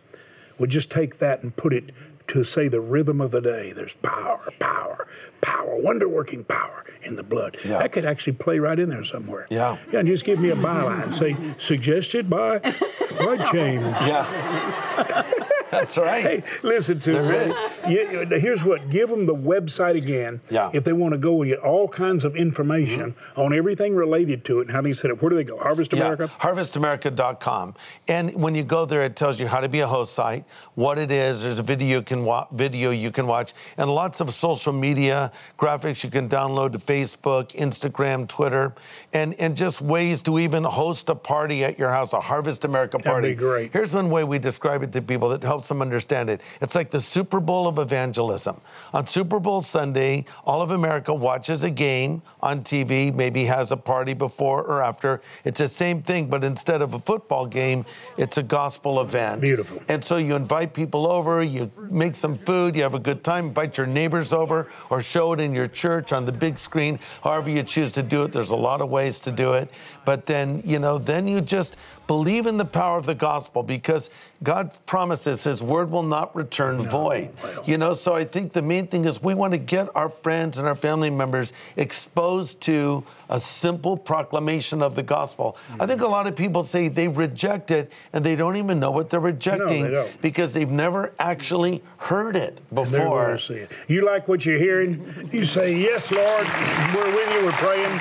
would 0.58 0.70
just 0.70 0.92
take 0.92 1.18
that 1.20 1.42
and 1.44 1.56
put 1.56 1.74
it 1.74 1.92
to 2.28 2.44
say 2.44 2.68
the 2.68 2.80
rhythm 2.82 3.20
of 3.22 3.32
the 3.32 3.42
day? 3.42 3.74
There's 3.74 3.96
power, 3.96 4.40
power, 4.60 5.08
power, 5.42 5.76
wonder-working 5.82 6.44
power 6.46 6.86
in 7.04 7.16
the 7.16 7.24
blood. 7.24 7.58
Yeah. 7.66 7.80
That 7.80 7.92
could 7.92 8.06
actually 8.06 8.34
play 8.34 8.60
right 8.60 8.80
in 8.80 8.90
there 8.90 9.04
somewhere. 9.04 9.48
Yeah. 9.50 9.78
Yeah, 9.92 10.00
and 10.00 10.08
just 10.08 10.24
give 10.24 10.40
me 10.40 10.50
a 10.52 10.56
byline. 10.56 11.12
Say 11.14 11.36
suggested 11.58 12.30
by 12.30 12.60
by 12.60 13.50
James. 13.52 13.86
Yeah. 14.06 15.26
That's 15.72 15.98
right. 15.98 16.22
Hey, 16.24 16.44
listen 16.64 17.00
to 17.00 17.14
There 17.14 17.24
me. 17.48 17.54
is. 17.56 17.86
Yeah, 17.88 18.26
here's 18.38 18.64
what. 18.66 18.90
Give 18.90 19.10
them 19.10 19.26
the 19.26 19.36
website 19.36 19.96
again. 19.96 20.42
Yeah. 20.50 20.68
Mm-hmm. 20.68 20.78
If 20.78 20.84
they 20.84 20.94
want 20.94 21.14
to 21.14 21.18
go 21.18 21.42
and 21.42 21.50
get 21.52 21.60
all 21.60 21.88
kinds 21.88 22.24
of 22.24 22.36
information 22.36 23.16
on 23.36 23.54
everything 23.54 23.96
related 23.96 24.44
to 24.46 24.60
it 24.60 24.64
and 24.64 24.72
how 24.72 24.82
they 24.82 24.92
set 24.94 25.12
up. 25.12 25.22
Where 25.22 25.30
do 25.30 25.36
they 25.36 25.44
go? 25.44 25.58
Harvest 25.58 25.94
America. 25.94 26.30
Yeah, 26.30 26.50
harvestamerica.com. 26.52 27.76
And 28.08 28.34
when 28.36 28.56
you 28.56 28.64
go 28.64 28.86
there, 28.86 29.02
it 29.04 29.16
tells 29.16 29.40
you 29.40 29.48
how 29.48 29.62
to 29.62 29.70
be 29.70 29.80
a 29.80 29.88
host 29.88 30.14
site, 30.14 30.46
what 30.76 30.98
it 30.98 31.12
is. 31.12 31.44
There's 31.44 31.60
a 31.60 31.64
video 31.64 32.00
you 32.00 32.02
can 32.02 32.24
wa- 32.26 32.48
video 32.52 32.92
you 32.92 33.12
can 33.12 33.28
watch, 33.28 33.54
and 33.78 33.90
lots 33.90 34.22
of 34.22 34.34
social 34.34 34.74
media 34.74 35.32
graphics 35.58 36.04
you 36.04 36.10
can 36.10 36.30
download 36.30 36.74
to 36.74 36.78
Facebook, 36.80 37.52
Instagram, 37.56 38.28
Twitter, 38.28 38.74
and 39.14 39.34
and 39.40 39.56
just 39.56 39.82
ways 39.82 40.22
to 40.24 40.40
even 40.40 40.64
host 40.64 41.10
a 41.10 41.16
party 41.16 41.64
at 41.64 41.78
your 41.80 41.90
house, 41.92 42.14
a 42.14 42.20
Harvest 42.20 42.66
America 42.66 42.98
party. 43.00 43.30
be 43.30 43.36
great. 43.36 43.72
Here's 43.74 43.94
one 43.94 44.10
way 44.10 44.24
we 44.24 44.40
describe 44.40 44.84
it 44.84 44.92
to 44.94 45.02
people 45.02 45.30
that 45.30 45.44
helps 45.44 45.61
them 45.68 45.82
understand 45.82 46.30
it. 46.30 46.42
It's 46.62 46.76
like 46.76 46.92
the 46.92 47.02
Super 47.02 47.40
Bowl 47.40 47.68
of 47.68 47.80
evangelism. 47.80 48.62
On 48.94 49.08
Super 49.08 49.40
Bowl 49.40 49.62
Sunday, 49.62 50.26
all 50.46 50.62
of 50.62 50.72
America 50.72 51.14
watches 51.14 51.64
a 51.64 51.70
game 51.70 52.22
on 52.42 52.64
TV, 52.64 53.14
maybe 53.14 53.46
has 53.46 53.72
a 53.72 53.78
party 53.78 54.14
before 54.14 54.64
or 54.64 54.82
after. 54.82 55.22
It's 55.46 55.60
the 55.60 55.68
same 55.68 56.02
thing, 56.02 56.28
but 56.28 56.44
instead 56.44 56.82
of 56.82 56.94
a 56.94 57.00
football 57.00 57.46
game, 57.46 57.86
it's 58.18 58.38
a 58.38 58.44
gospel 58.44 59.02
event. 59.02 59.42
Beautiful. 59.42 59.82
And 59.88 60.04
so 60.04 60.18
you 60.18 60.36
invite 60.36 60.74
people 60.74 61.08
over, 61.08 61.42
you 61.42 61.72
make 61.90 62.16
some 62.16 62.36
food, 62.36 62.76
you 62.76 62.84
have 62.84 62.94
a 62.94 63.00
good 63.00 63.24
time, 63.24 63.48
invite 63.48 63.78
your 63.78 63.88
neighbors 63.88 64.34
over, 64.34 64.68
or 64.90 65.02
show 65.02 65.34
it 65.34 65.40
in 65.40 65.54
your 65.54 65.68
church 65.68 66.14
on 66.14 66.26
the 66.26 66.32
big 66.32 66.58
screen, 66.58 67.00
however 67.24 67.50
you 67.50 67.64
choose 67.64 67.92
to 67.94 68.04
do 68.04 68.24
it. 68.24 68.32
There's 68.32 68.52
a 68.52 68.56
lot 68.56 68.82
of 68.82 68.90
ways 68.90 69.20
to 69.22 69.32
do 69.32 69.54
it. 69.54 69.70
But 70.06 70.26
then, 70.26 70.62
you 70.66 70.80
know, 70.80 70.98
then 70.98 71.28
you 71.28 71.42
just 71.42 71.78
believe 72.08 72.46
in 72.46 72.58
the 72.58 72.66
power 72.66 72.98
of 72.98 73.06
the 73.06 73.16
gospel 73.16 73.64
because 73.64 74.10
God 74.44 74.78
promises 74.86 75.46
his 75.52 75.62
word 75.62 75.92
will 75.92 76.04
not 76.04 76.34
return 76.34 76.78
void. 76.78 77.30
You 77.66 77.78
know, 77.78 77.94
so 77.94 78.16
I 78.16 78.24
think 78.24 78.54
the 78.54 78.62
main 78.62 78.88
thing 78.88 79.04
is 79.04 79.22
we 79.22 79.34
want 79.34 79.52
to 79.52 79.58
get 79.60 79.90
our 79.96 80.08
friends 80.08 80.58
and 80.58 80.66
our 80.66 80.76
family 80.76 81.10
members 81.10 81.52
exposed 81.76 82.62
to 82.62 83.04
a 83.30 83.38
simple 83.38 83.98
proclamation 83.98 84.82
of 84.82 84.96
the 84.96 85.04
gospel. 85.04 85.58
I 85.78 85.86
think 85.86 86.02
a 86.02 86.08
lot 86.08 86.26
of 86.26 86.38
people 86.38 86.64
say 86.64 86.88
they 86.88 87.10
reject 87.10 87.70
it 87.70 87.92
and 88.14 88.24
they 88.24 88.38
don't 88.38 88.56
even 88.56 88.80
know 88.80 88.92
what 88.92 89.10
they're 89.10 89.20
rejecting 89.20 89.92
don't. 89.92 90.22
because 90.22 90.54
they've 90.54 90.72
never 90.72 91.14
actually 91.20 91.84
heard 91.98 92.38
it 92.38 92.62
before. 92.74 93.36
it. 93.36 93.72
You 93.90 94.06
like 94.06 94.30
what 94.30 94.46
you're 94.46 94.58
hearing? 94.58 95.30
You 95.34 95.44
say, 95.46 95.76
Yes, 95.76 96.12
Lord. 96.12 96.48
We're 96.96 97.14
with 97.14 97.34
you. 97.36 97.46
We're 97.46 97.52
praying. 97.52 98.00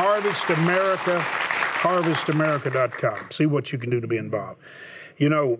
Harvest 0.00 0.48
America, 0.50 1.18
harvestamerica.com. 1.82 3.30
See 3.30 3.46
what 3.46 3.72
you 3.72 3.78
can 3.78 3.90
do 3.90 4.00
to 4.00 4.06
be 4.06 4.16
involved. 4.16 4.60
You 5.16 5.28
know, 5.28 5.58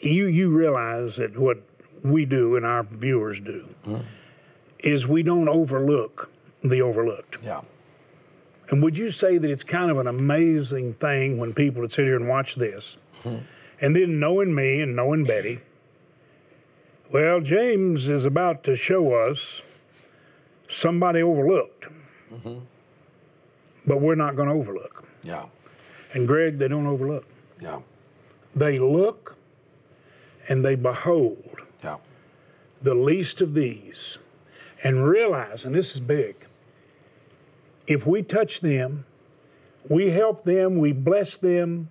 you, 0.00 0.26
you 0.26 0.56
realize 0.56 1.16
that 1.16 1.38
what 1.38 1.58
we 2.02 2.24
do 2.24 2.56
and 2.56 2.64
our 2.64 2.82
viewers 2.82 3.40
do 3.40 3.68
is 4.78 5.08
we 5.08 5.22
don't 5.22 5.48
overlook 5.48 6.30
the 6.62 6.82
overlooked. 6.82 7.38
Yeah. 7.42 7.62
And 8.70 8.82
would 8.82 8.98
you 8.98 9.10
say 9.10 9.38
that 9.38 9.50
it's 9.50 9.62
kind 9.62 9.90
of 9.90 9.96
an 9.96 10.06
amazing 10.06 10.94
thing 10.94 11.38
when 11.38 11.54
people 11.54 11.80
would 11.80 11.92
sit 11.92 12.04
here 12.04 12.16
and 12.16 12.28
watch 12.28 12.56
this, 12.56 12.98
and 13.24 13.96
then 13.96 14.20
knowing 14.20 14.54
me 14.54 14.82
and 14.82 14.94
knowing 14.94 15.24
Betty, 15.24 15.60
well, 17.10 17.40
James 17.40 18.08
is 18.08 18.26
about 18.26 18.62
to 18.64 18.76
show 18.76 19.14
us 19.14 19.62
somebody 20.68 21.22
overlooked, 21.22 21.86
mm-hmm. 22.30 22.58
but 23.86 24.02
we're 24.02 24.14
not 24.14 24.36
going 24.36 24.48
to 24.48 24.54
overlook. 24.54 25.08
Yeah. 25.22 25.46
And 26.12 26.28
Greg, 26.28 26.58
they 26.58 26.68
don't 26.68 26.86
overlook. 26.86 27.24
Yeah. 27.62 27.80
They 28.54 28.78
look 28.78 29.37
and 30.48 30.64
they 30.64 30.74
behold 30.74 31.60
Yeah. 31.82 31.98
the 32.82 32.94
least 32.94 33.40
of 33.40 33.54
these 33.54 34.18
and 34.82 35.06
realize, 35.06 35.64
and 35.64 35.74
this 35.74 35.94
is 35.94 36.00
big, 36.00 36.46
if 37.86 38.06
we 38.06 38.22
touch 38.22 38.60
them, 38.60 39.04
we 39.88 40.10
help 40.10 40.44
them, 40.44 40.76
we 40.78 40.92
bless 40.92 41.36
them, 41.36 41.90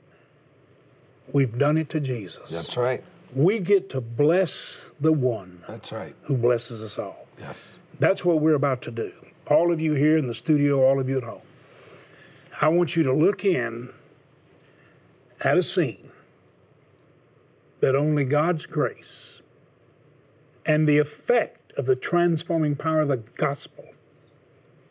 we've 1.33 1.57
done 1.57 1.77
it 1.77 1.89
to 1.89 1.99
Jesus. 1.99 2.49
That's 2.49 2.77
right. 2.77 3.03
We 3.35 3.59
get 3.59 3.89
to 3.89 4.01
bless 4.01 4.91
the 4.99 5.11
one 5.11 5.61
That's 5.67 5.91
right. 5.91 6.15
who 6.23 6.37
blesses 6.37 6.83
us 6.83 6.97
all. 6.97 7.27
Yes. 7.39 7.77
That's 7.99 8.23
what 8.23 8.39
we're 8.39 8.53
about 8.55 8.81
to 8.83 8.91
do. 8.91 9.11
All 9.47 9.71
of 9.71 9.81
you 9.81 9.93
here 9.93 10.17
in 10.17 10.27
the 10.27 10.33
studio, 10.33 10.83
all 10.83 10.99
of 10.99 11.09
you 11.09 11.17
at 11.17 11.23
home. 11.23 11.41
I 12.61 12.69
want 12.69 12.95
you 12.95 13.03
to 13.03 13.13
look 13.13 13.43
in 13.45 13.89
at 15.41 15.57
a 15.57 15.63
scene 15.63 16.06
that 17.79 17.95
only 17.95 18.23
God's 18.23 18.65
grace 18.65 19.41
and 20.65 20.87
the 20.87 20.97
effect 20.97 21.71
of 21.77 21.85
the 21.85 21.95
transforming 21.95 22.75
power 22.75 23.01
of 23.01 23.07
the 23.07 23.17
gospel 23.17 23.85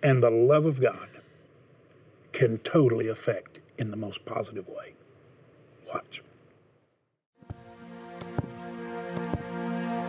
and 0.02 0.22
the 0.22 0.30
love 0.30 0.64
of 0.64 0.80
God 0.80 1.08
can 2.32 2.58
totally 2.58 3.08
affect 3.08 3.60
in 3.78 3.90
the 3.90 3.96
most 3.96 4.24
positive 4.24 4.68
way. 4.68 4.94
Watch. 5.92 6.22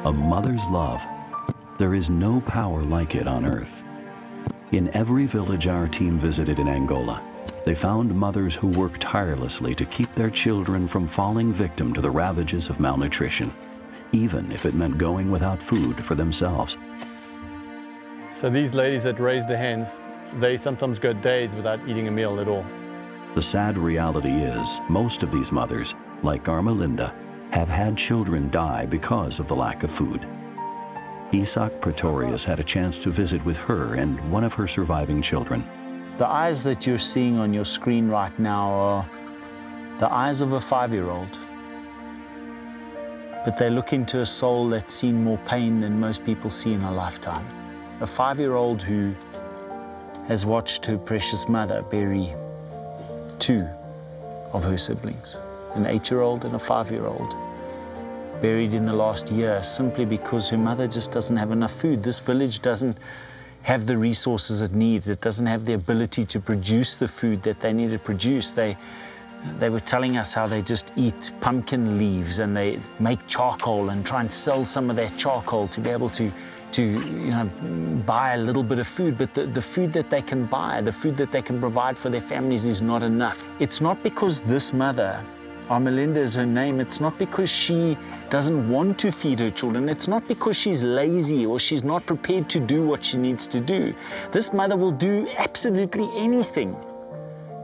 A 0.05 0.11
mother's 0.11 0.65
love. 0.67 1.01
There 1.77 1.95
is 1.95 2.09
no 2.09 2.41
power 2.41 2.81
like 2.81 3.15
it 3.15 3.27
on 3.27 3.45
earth. 3.45 3.83
In 4.71 4.89
every 4.95 5.25
village 5.25 5.67
our 5.67 5.87
team 5.87 6.17
visited 6.17 6.59
in 6.59 6.67
Angola, 6.67 7.21
they 7.67 7.75
found 7.75 8.15
mothers 8.15 8.55
who 8.55 8.67
worked 8.67 9.01
tirelessly 9.01 9.75
to 9.75 9.83
keep 9.87 10.13
their 10.15 10.29
children 10.29 10.87
from 10.87 11.05
falling 11.05 11.51
victim 11.51 11.93
to 11.93 11.99
the 11.99 12.09
ravages 12.09 12.69
of 12.69 12.79
malnutrition, 12.79 13.53
even 14.13 14.49
if 14.53 14.65
it 14.65 14.73
meant 14.73 14.97
going 14.97 15.29
without 15.29 15.61
food 15.61 15.97
for 15.97 16.15
themselves. 16.15 16.77
So 18.31 18.49
these 18.49 18.73
ladies 18.73 19.03
that 19.03 19.19
raise 19.19 19.45
their 19.45 19.57
hands, 19.57 19.99
they 20.35 20.55
sometimes 20.55 20.97
go 20.97 21.11
days 21.11 21.53
without 21.53 21.85
eating 21.89 22.07
a 22.07 22.11
meal 22.11 22.39
at 22.39 22.47
all. 22.47 22.65
The 23.35 23.41
sad 23.41 23.77
reality 23.77 24.31
is, 24.31 24.79
most 24.87 25.21
of 25.21 25.29
these 25.29 25.51
mothers, 25.51 25.93
like 26.23 26.45
Armelinda, 26.45 27.13
have 27.51 27.67
had 27.67 27.97
children 27.97 28.49
die 28.49 28.85
because 28.85 29.41
of 29.41 29.49
the 29.49 29.55
lack 29.57 29.83
of 29.83 29.91
food. 29.91 30.25
Isak 31.33 31.81
Pretorius 31.81 32.45
had 32.45 32.61
a 32.61 32.63
chance 32.63 32.97
to 32.99 33.11
visit 33.11 33.43
with 33.43 33.57
her 33.57 33.95
and 33.95 34.31
one 34.31 34.45
of 34.45 34.53
her 34.53 34.67
surviving 34.67 35.21
children. 35.21 35.69
The 36.17 36.27
eyes 36.27 36.63
that 36.63 36.87
you're 36.87 36.97
seeing 36.97 37.37
on 37.37 37.53
your 37.53 37.65
screen 37.65 38.07
right 38.07 38.37
now 38.39 38.71
are 38.71 39.05
the 39.99 40.11
eyes 40.11 40.41
of 40.41 40.53
a 40.53 40.59
five 40.59 40.91
year 40.91 41.09
old. 41.09 41.37
But 43.45 43.57
they 43.57 43.69
look 43.69 43.93
into 43.93 44.21
a 44.21 44.25
soul 44.25 44.67
that's 44.69 44.93
seen 44.93 45.23
more 45.23 45.37
pain 45.45 45.79
than 45.79 45.99
most 45.99 46.25
people 46.25 46.49
see 46.49 46.73
in 46.73 46.81
a 46.81 46.91
lifetime. 46.91 47.45
A 48.01 48.07
five 48.07 48.39
year 48.39 48.55
old 48.55 48.81
who 48.81 49.13
has 50.27 50.43
watched 50.43 50.87
her 50.87 50.97
precious 50.97 51.47
mother 51.47 51.83
bury 51.83 52.33
two 53.37 53.67
of 54.53 54.63
her 54.63 54.77
siblings 54.77 55.37
an 55.75 55.85
eight 55.85 56.09
year 56.09 56.21
old 56.21 56.45
and 56.45 56.55
a 56.55 56.59
five 56.59 56.89
year 56.89 57.05
old 57.05 57.35
buried 58.41 58.73
in 58.73 58.85
the 58.85 58.93
last 58.93 59.31
year 59.31 59.61
simply 59.61 60.05
because 60.05 60.49
her 60.49 60.57
mother 60.57 60.87
just 60.87 61.11
doesn't 61.11 61.37
have 61.37 61.51
enough 61.51 61.73
food. 61.73 62.03
This 62.03 62.19
village 62.19 62.61
doesn't 62.61 62.97
have 63.67 63.85
the 63.85 63.97
resources 63.97 64.61
it 64.61 64.71
needs, 64.71 65.09
it 65.09 65.19
doesn't 65.19 65.45
have 65.45 65.65
the 65.65 65.73
ability 65.73 66.23
to 66.23 66.39
produce 66.39 66.95
the 66.95 67.07
food 67.07 67.43
that 67.43 67.59
they 67.59 67.73
need 67.73 67.89
to 67.89 67.99
produce. 67.99 68.53
They, 68.53 68.77
they 69.59 69.69
were 69.69 69.81
telling 69.81 70.15
us 70.15 70.33
how 70.33 70.47
they 70.47 70.61
just 70.61 70.93
eat 70.95 71.31
pumpkin 71.41 71.97
leaves 71.97 72.39
and 72.39 72.55
they 72.55 72.79
make 73.01 73.19
charcoal 73.27 73.89
and 73.89 74.05
try 74.05 74.21
and 74.21 74.31
sell 74.31 74.63
some 74.63 74.89
of 74.89 74.95
their 74.95 75.09
charcoal 75.17 75.67
to 75.67 75.81
be 75.81 75.89
able 75.89 76.09
to 76.11 76.31
to 76.71 76.81
you 76.81 77.31
know 77.31 77.45
buy 78.05 78.35
a 78.35 78.37
little 78.37 78.63
bit 78.63 78.79
of 78.79 78.87
food. 78.87 79.17
But 79.17 79.33
the, 79.33 79.45
the 79.47 79.61
food 79.61 79.91
that 79.91 80.09
they 80.09 80.21
can 80.21 80.45
buy 80.45 80.79
the 80.79 80.91
food 80.91 81.17
that 81.17 81.33
they 81.33 81.41
can 81.41 81.59
provide 81.59 81.97
for 81.97 82.09
their 82.09 82.21
families 82.21 82.63
is 82.63 82.81
not 82.81 83.03
enough. 83.03 83.43
It's 83.59 83.81
not 83.81 84.01
because 84.01 84.39
this 84.39 84.71
mother 84.71 85.21
Armelinda 85.69 86.17
is 86.17 86.33
her 86.35 86.45
name. 86.45 86.79
It's 86.79 87.01
not 87.01 87.17
because 87.17 87.49
she 87.49 87.97
doesn't 88.29 88.69
want 88.69 88.97
to 88.99 89.11
feed 89.11 89.39
her 89.39 89.51
children. 89.51 89.89
It's 89.89 90.07
not 90.07 90.25
because 90.25 90.55
she's 90.55 90.81
lazy 90.81 91.45
or 91.45 91.59
she's 91.59 91.83
not 91.83 92.05
prepared 92.05 92.49
to 92.51 92.59
do 92.61 92.85
what 92.85 93.03
she 93.03 93.17
needs 93.17 93.47
to 93.47 93.59
do. 93.59 93.93
This 94.31 94.53
mother 94.53 94.77
will 94.77 94.93
do 94.93 95.27
absolutely 95.37 96.09
anything 96.15 96.73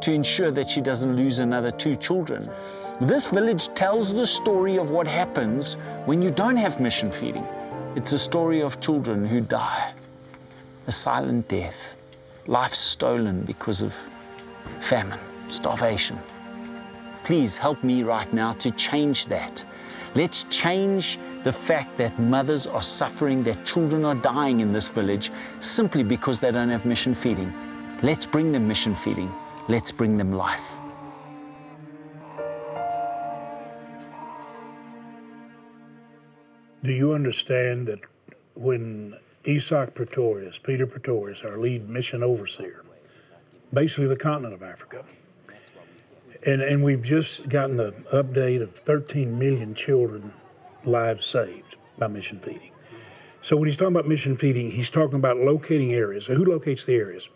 to 0.01 0.11
ensure 0.11 0.51
that 0.51 0.69
she 0.69 0.81
doesn't 0.81 1.15
lose 1.15 1.39
another 1.39 1.71
two 1.71 1.95
children. 1.95 2.49
This 2.99 3.27
village 3.27 3.69
tells 3.69 4.13
the 4.13 4.27
story 4.27 4.77
of 4.77 4.91
what 4.91 5.07
happens 5.07 5.75
when 6.05 6.21
you 6.21 6.29
don't 6.29 6.57
have 6.57 6.81
mission 6.81 7.09
feeding. 7.09 7.45
It's 7.95 8.11
a 8.11 8.19
story 8.19 8.61
of 8.61 8.81
children 8.81 9.23
who 9.23 9.39
die, 9.39 9.93
a 10.87 10.91
silent 10.91 11.47
death, 11.47 11.95
life 12.47 12.73
stolen 12.73 13.43
because 13.43 13.81
of 13.81 13.95
famine, 14.81 15.19
starvation. 15.47 16.19
Please 17.23 17.57
help 17.57 17.83
me 17.83 18.03
right 18.03 18.31
now 18.33 18.51
to 18.53 18.69
change 18.71 19.27
that. 19.27 19.63
Let's 20.13 20.43
change 20.45 21.17
the 21.43 21.53
fact 21.53 21.97
that 21.97 22.19
mothers 22.19 22.67
are 22.67 22.83
suffering, 22.83 23.43
that 23.43 23.65
children 23.65 24.05
are 24.05 24.15
dying 24.15 24.59
in 24.59 24.71
this 24.71 24.89
village 24.89 25.31
simply 25.59 26.03
because 26.03 26.39
they 26.39 26.51
don't 26.51 26.69
have 26.69 26.85
mission 26.85 27.15
feeding. 27.15 27.53
Let's 28.01 28.25
bring 28.25 28.51
them 28.51 28.67
mission 28.67 28.93
feeding. 28.93 29.31
Let's 29.69 29.91
bring 29.91 30.17
them 30.17 30.33
life. 30.33 30.77
Do 36.83 36.91
you 36.91 37.13
understand 37.13 37.87
that 37.87 38.01
when 38.55 39.17
Isak 39.45 39.95
Pretorius, 39.95 40.59
Peter 40.59 40.85
Pretorius, 40.85 41.43
our 41.43 41.57
lead 41.57 41.87
mission 41.87 42.21
overseer, 42.21 42.83
basically 43.71 44.07
the 44.07 44.17
continent 44.17 44.53
of 44.53 44.61
Africa, 44.61 45.05
and, 46.45 46.61
and 46.61 46.83
we've 46.83 47.03
just 47.03 47.49
gotten 47.49 47.77
the 47.77 47.91
update 48.13 48.61
of 48.61 48.71
13 48.71 49.37
million 49.37 49.73
children 49.73 50.33
lives 50.85 51.25
saved 51.25 51.77
by 51.97 52.07
mission 52.07 52.39
feeding. 52.39 52.71
So 53.41 53.57
when 53.57 53.67
he's 53.67 53.77
talking 53.77 53.95
about 53.95 54.07
mission 54.07 54.37
feeding, 54.37 54.71
he's 54.71 54.89
talking 54.89 55.15
about 55.15 55.37
locating 55.37 55.93
areas. 55.93 56.25
So 56.25 56.35
who 56.35 56.45
locates 56.45 56.85
the 56.85 56.95
areas? 56.95 57.29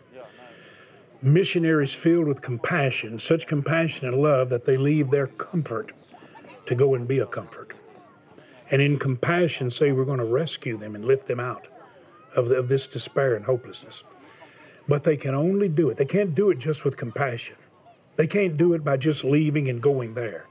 Missionaries 1.20 1.94
filled 1.94 2.26
with 2.26 2.42
compassion, 2.42 3.18
such 3.18 3.46
compassion 3.46 4.08
and 4.08 4.16
love 4.16 4.50
that 4.50 4.64
they 4.64 4.76
leave 4.76 5.10
their 5.10 5.26
comfort 5.26 5.92
to 6.66 6.74
go 6.74 6.94
and 6.94 7.08
be 7.08 7.18
a 7.18 7.26
comfort. 7.26 7.74
And 8.70 8.80
in 8.82 8.98
compassion, 8.98 9.70
say 9.70 9.92
we're 9.92 10.04
going 10.04 10.18
to 10.18 10.24
rescue 10.24 10.76
them 10.76 10.94
and 10.94 11.04
lift 11.04 11.26
them 11.26 11.40
out 11.40 11.66
of, 12.36 12.48
the, 12.48 12.56
of 12.56 12.68
this 12.68 12.86
despair 12.86 13.34
and 13.34 13.46
hopelessness. 13.46 14.04
But 14.86 15.04
they 15.04 15.16
can 15.16 15.34
only 15.34 15.68
do 15.68 15.90
it. 15.90 15.96
They 15.96 16.04
can't 16.04 16.34
do 16.34 16.50
it 16.50 16.58
just 16.58 16.84
with 16.84 16.96
compassion. 16.96 17.56
They 18.18 18.26
can't 18.26 18.56
do 18.56 18.74
it 18.74 18.84
by 18.84 18.96
just 18.96 19.24
leaving 19.24 19.68
and 19.68 19.80
going 19.80 20.14
there. 20.14 20.44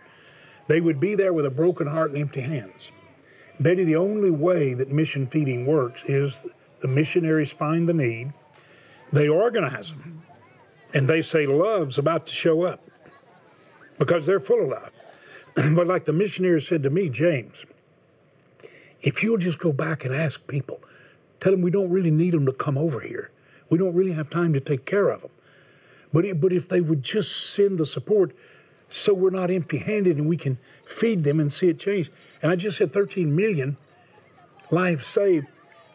They 0.67 0.79
would 0.79 1.01
be 1.01 1.15
there 1.15 1.33
with 1.33 1.45
a 1.45 1.51
broken 1.51 1.87
heart 1.87 2.11
and 2.11 2.17
empty 2.17 2.39
hands. 2.39 2.93
Betty, 3.59 3.83
the 3.83 3.97
only 3.97 4.31
way 4.31 4.73
that 4.73 4.89
mission 4.89 5.27
feeding 5.27 5.65
works 5.65 6.05
is 6.05 6.45
the 6.79 6.87
missionaries 6.87 7.51
find 7.51 7.87
the 7.87 7.93
need, 7.93 8.31
they 9.11 9.27
organize 9.27 9.91
them, 9.91 10.23
and 10.93 11.09
they 11.09 11.21
say 11.21 11.45
love's 11.45 11.97
about 11.97 12.25
to 12.27 12.33
show 12.33 12.63
up 12.63 12.79
because 13.99 14.25
they're 14.25 14.39
full 14.39 14.63
of 14.63 14.69
love. 14.69 14.91
but 15.75 15.87
like 15.87 16.05
the 16.05 16.13
missionaries 16.13 16.67
said 16.67 16.83
to 16.83 16.89
me, 16.89 17.09
James, 17.09 17.65
if 19.01 19.23
you'll 19.23 19.37
just 19.37 19.59
go 19.59 19.73
back 19.73 20.05
and 20.05 20.15
ask 20.15 20.47
people, 20.47 20.79
tell 21.41 21.51
them 21.51 21.61
we 21.61 21.71
don't 21.71 21.91
really 21.91 22.11
need 22.11 22.31
them 22.31 22.45
to 22.45 22.53
come 22.53 22.77
over 22.77 23.01
here. 23.01 23.29
We 23.69 23.77
don't 23.77 23.93
really 23.93 24.13
have 24.13 24.29
time 24.29 24.53
to 24.53 24.61
take 24.61 24.85
care 24.85 25.09
of 25.09 25.21
them. 25.21 25.31
But, 26.13 26.25
but 26.39 26.53
if 26.53 26.67
they 26.67 26.81
would 26.81 27.03
just 27.03 27.53
send 27.53 27.77
the 27.77 27.85
support 27.85 28.33
so 28.89 29.13
we're 29.13 29.29
not 29.29 29.51
empty 29.51 29.79
handed 29.79 30.17
and 30.17 30.27
we 30.27 30.37
can 30.37 30.57
feed 30.85 31.23
them 31.23 31.39
and 31.39 31.51
see 31.51 31.69
it 31.69 31.79
change. 31.79 32.09
And 32.41 32.51
I 32.51 32.55
just 32.55 32.79
had 32.79 32.91
13 32.91 33.35
million 33.35 33.77
lives 34.71 35.07
saved, 35.07 35.47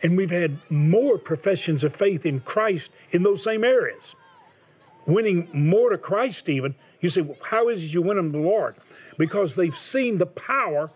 and 0.03 0.17
we've 0.17 0.31
had 0.31 0.59
more 0.71 1.19
professions 1.19 1.85
of 1.85 1.95
faith 1.95 2.27
in 2.27 2.41
Christ 2.41 2.93
in 3.11 3.23
those 3.23 3.43
same 3.43 3.65
areas. 3.65 4.15
Winning 5.07 5.49
more 5.53 5.91
to 5.91 5.99
Christ, 5.99 6.49
even. 6.49 6.75
You 7.01 7.09
say, 7.09 7.23
well, 7.23 7.39
how 7.43 7.69
is 7.69 7.85
it 7.85 7.95
you 7.95 8.03
win 8.03 8.17
them 8.17 8.33
to 8.33 8.39
the 8.39 8.45
Lord? 8.45 8.77
Because 9.19 9.57
they've 9.57 9.77
seen 9.77 10.19
the 10.19 10.27
power 10.27 10.91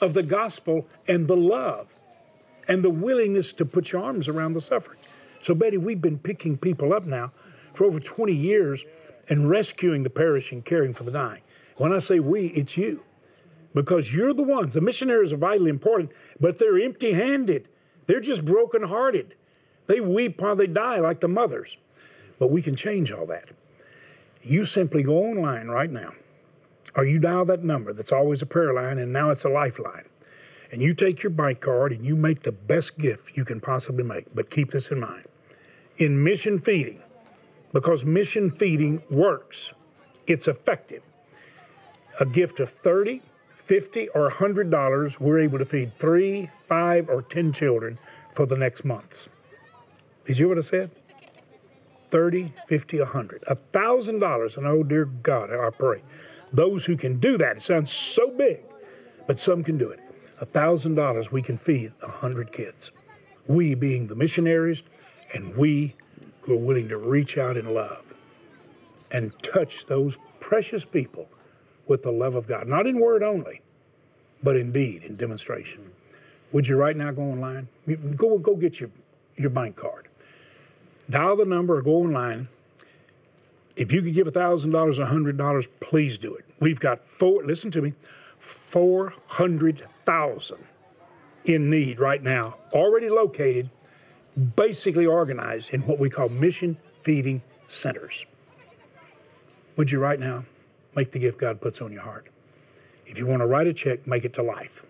of 0.00 0.14
the 0.14 0.22
gospel 0.22 0.88
and 1.06 1.28
the 1.28 1.36
love 1.36 1.94
and 2.66 2.84
the 2.84 2.90
willingness 2.90 3.52
to 3.52 3.64
put 3.64 3.92
your 3.92 4.02
arms 4.02 4.28
around 4.28 4.54
the 4.54 4.60
suffering. 4.60 4.98
So, 5.40 5.54
Betty, 5.54 5.78
we've 5.78 6.00
been 6.00 6.18
picking 6.18 6.56
people 6.56 6.92
up 6.92 7.04
now 7.04 7.32
for 7.74 7.84
over 7.84 8.00
20 8.00 8.32
years 8.32 8.84
and 9.28 9.48
rescuing 9.48 10.02
the 10.02 10.10
perishing, 10.10 10.62
caring 10.62 10.92
for 10.92 11.04
the 11.04 11.10
dying. 11.10 11.42
When 11.76 11.92
I 11.92 11.98
say 11.98 12.20
we, 12.20 12.48
it's 12.48 12.76
you. 12.76 13.02
Because 13.74 14.14
you're 14.14 14.34
the 14.34 14.42
ones. 14.42 14.74
The 14.74 14.80
missionaries 14.80 15.32
are 15.32 15.38
vitally 15.38 15.70
important, 15.70 16.12
but 16.38 16.58
they're 16.58 16.78
empty 16.78 17.12
handed. 17.12 17.68
They're 18.06 18.20
just 18.20 18.44
broken-hearted. 18.44 19.34
They 19.86 20.00
weep 20.00 20.40
while 20.40 20.56
they 20.56 20.66
die 20.66 20.98
like 20.98 21.20
the 21.20 21.28
mothers. 21.28 21.76
But 22.38 22.50
we 22.50 22.62
can 22.62 22.76
change 22.76 23.10
all 23.12 23.26
that. 23.26 23.48
You 24.42 24.64
simply 24.64 25.02
go 25.02 25.18
online 25.24 25.68
right 25.68 25.90
now, 25.90 26.12
or 26.96 27.04
you 27.04 27.18
dial 27.18 27.44
that 27.46 27.62
number 27.62 27.92
that's 27.92 28.12
always 28.12 28.42
a 28.42 28.46
prayer 28.46 28.74
line, 28.74 28.98
and 28.98 29.12
now 29.12 29.30
it's 29.30 29.44
a 29.44 29.48
lifeline. 29.48 30.04
And 30.72 30.80
you 30.80 30.94
take 30.94 31.22
your 31.22 31.30
bank 31.30 31.60
card 31.60 31.92
and 31.92 32.04
you 32.04 32.16
make 32.16 32.42
the 32.42 32.52
best 32.52 32.98
gift 32.98 33.36
you 33.36 33.44
can 33.44 33.60
possibly 33.60 34.02
make. 34.02 34.34
But 34.34 34.48
keep 34.48 34.70
this 34.70 34.90
in 34.90 35.00
mind. 35.00 35.24
In 35.98 36.24
mission 36.24 36.58
feeding, 36.58 37.01
because 37.72 38.04
mission 38.04 38.50
feeding 38.50 39.02
works. 39.10 39.72
It's 40.26 40.48
effective. 40.48 41.02
A 42.20 42.26
gift 42.26 42.60
of 42.60 42.68
30, 42.68 43.22
50, 43.48 44.08
or 44.10 44.30
$100, 44.30 45.20
we're 45.20 45.38
able 45.38 45.58
to 45.58 45.64
feed 45.64 45.92
three, 45.94 46.50
five, 46.66 47.08
or 47.08 47.22
10 47.22 47.52
children 47.52 47.98
for 48.32 48.46
the 48.46 48.56
next 48.56 48.84
months. 48.84 49.28
Did 50.24 50.38
you 50.38 50.46
hear 50.46 50.48
what 50.54 50.58
I 50.58 50.62
said? 50.62 50.90
30, 52.10 52.52
50, 52.66 52.98
100. 52.98 53.42
$1,000. 53.42 54.56
And 54.56 54.66
oh, 54.66 54.82
dear 54.82 55.06
God, 55.06 55.50
I 55.50 55.70
pray. 55.70 56.02
Those 56.52 56.84
who 56.84 56.96
can 56.96 57.18
do 57.18 57.38
that, 57.38 57.56
it 57.56 57.62
sounds 57.62 57.90
so 57.90 58.30
big, 58.30 58.60
but 59.26 59.38
some 59.38 59.64
can 59.64 59.78
do 59.78 59.88
it. 59.88 60.00
$1,000, 60.40 61.32
we 61.32 61.40
can 61.40 61.56
feed 61.56 61.92
100 62.00 62.52
kids. 62.52 62.92
We 63.46 63.74
being 63.74 64.08
the 64.08 64.14
missionaries, 64.14 64.82
and 65.32 65.56
we 65.56 65.94
who 66.42 66.54
are 66.54 66.58
willing 66.58 66.88
to 66.88 66.98
reach 66.98 67.38
out 67.38 67.56
in 67.56 67.72
love 67.72 68.14
and 69.10 69.32
touch 69.42 69.86
those 69.86 70.18
precious 70.40 70.84
people 70.84 71.28
with 71.86 72.02
the 72.02 72.12
love 72.12 72.34
of 72.34 72.46
God, 72.46 72.66
not 72.66 72.86
in 72.86 73.00
word 73.00 73.22
only, 73.22 73.62
but 74.42 74.56
in 74.56 74.72
deed, 74.72 75.04
in 75.04 75.16
demonstration. 75.16 75.90
Would 76.52 76.68
you 76.68 76.76
right 76.76 76.96
now 76.96 77.12
go 77.12 77.22
online? 77.22 77.68
Go, 78.16 78.38
go 78.38 78.56
get 78.56 78.80
your, 78.80 78.90
your 79.36 79.50
bank 79.50 79.76
card. 79.76 80.08
Dial 81.08 81.36
the 81.36 81.44
number 81.44 81.76
or 81.76 81.82
go 81.82 81.96
online. 81.96 82.48
If 83.76 83.92
you 83.92 84.02
could 84.02 84.14
give 84.14 84.26
$1,000 84.26 84.74
or 84.74 85.06
$100, 85.06 85.68
please 85.80 86.18
do 86.18 86.34
it. 86.34 86.44
We've 86.60 86.80
got 86.80 87.02
four, 87.02 87.42
listen 87.42 87.70
to 87.72 87.82
me, 87.82 87.94
400,000 88.38 90.58
in 91.44 91.70
need 91.70 91.98
right 91.98 92.22
now, 92.22 92.58
already 92.72 93.08
located 93.08 93.68
basically 94.56 95.06
organized 95.06 95.72
in 95.72 95.82
what 95.82 95.98
we 95.98 96.08
call 96.08 96.28
mission 96.28 96.76
feeding 97.00 97.42
centers. 97.66 98.26
Would 99.76 99.90
you 99.90 100.00
right 100.00 100.20
now 100.20 100.44
make 100.94 101.10
the 101.12 101.18
gift 101.18 101.38
God 101.38 101.60
puts 101.60 101.80
on 101.80 101.92
your 101.92 102.02
heart? 102.02 102.28
If 103.06 103.18
you 103.18 103.26
want 103.26 103.40
to 103.40 103.46
write 103.46 103.66
a 103.66 103.72
check, 103.72 104.06
make 104.06 104.24
it 104.24 104.32
to 104.34 104.42
life. 104.42 104.84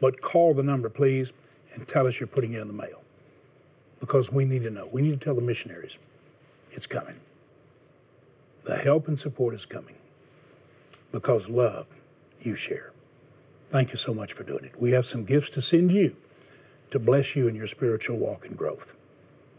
But 0.00 0.20
call 0.20 0.54
the 0.54 0.62
number, 0.62 0.88
please, 0.88 1.32
and 1.74 1.86
tell 1.86 2.06
us 2.06 2.20
you're 2.20 2.26
putting 2.26 2.52
it 2.52 2.60
in 2.60 2.66
the 2.66 2.72
mail. 2.72 3.02
Because 4.00 4.30
we 4.30 4.44
need 4.44 4.62
to 4.62 4.70
know. 4.70 4.88
We 4.92 5.02
need 5.02 5.18
to 5.18 5.24
tell 5.24 5.34
the 5.34 5.42
missionaries 5.42 5.98
it's 6.72 6.86
coming. 6.86 7.16
The 8.64 8.76
help 8.76 9.08
and 9.08 9.18
support 9.18 9.54
is 9.54 9.64
coming. 9.64 9.94
Because 11.12 11.48
love, 11.48 11.86
you 12.40 12.54
share. 12.54 12.92
Thank 13.70 13.90
you 13.90 13.96
so 13.96 14.12
much 14.12 14.32
for 14.32 14.42
doing 14.42 14.64
it. 14.64 14.80
We 14.80 14.92
have 14.92 15.06
some 15.06 15.24
gifts 15.24 15.50
to 15.50 15.62
send 15.62 15.92
you 15.92 16.16
to 16.96 17.04
bless 17.04 17.36
you 17.36 17.46
in 17.46 17.54
your 17.54 17.66
spiritual 17.66 18.16
walk 18.16 18.46
and 18.46 18.56
growth. 18.56 18.94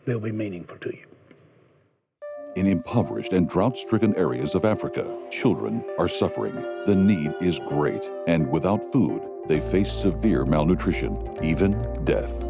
They'll 0.05 0.19
be 0.19 0.31
meaningful 0.31 0.77
to 0.79 0.89
you. 0.89 1.05
In 2.55 2.65
impoverished 2.65 3.31
and 3.31 3.47
drought 3.47 3.77
stricken 3.77 4.15
areas 4.15 4.55
of 4.55 4.65
Africa, 4.65 5.15
children 5.29 5.85
are 5.99 6.07
suffering. 6.07 6.55
The 6.87 6.95
need 6.95 7.35
is 7.39 7.59
great, 7.59 8.09
and 8.25 8.49
without 8.49 8.83
food, 8.83 9.21
they 9.47 9.59
face 9.59 9.91
severe 9.91 10.45
malnutrition, 10.45 11.37
even 11.43 11.73
death. 12.05 12.47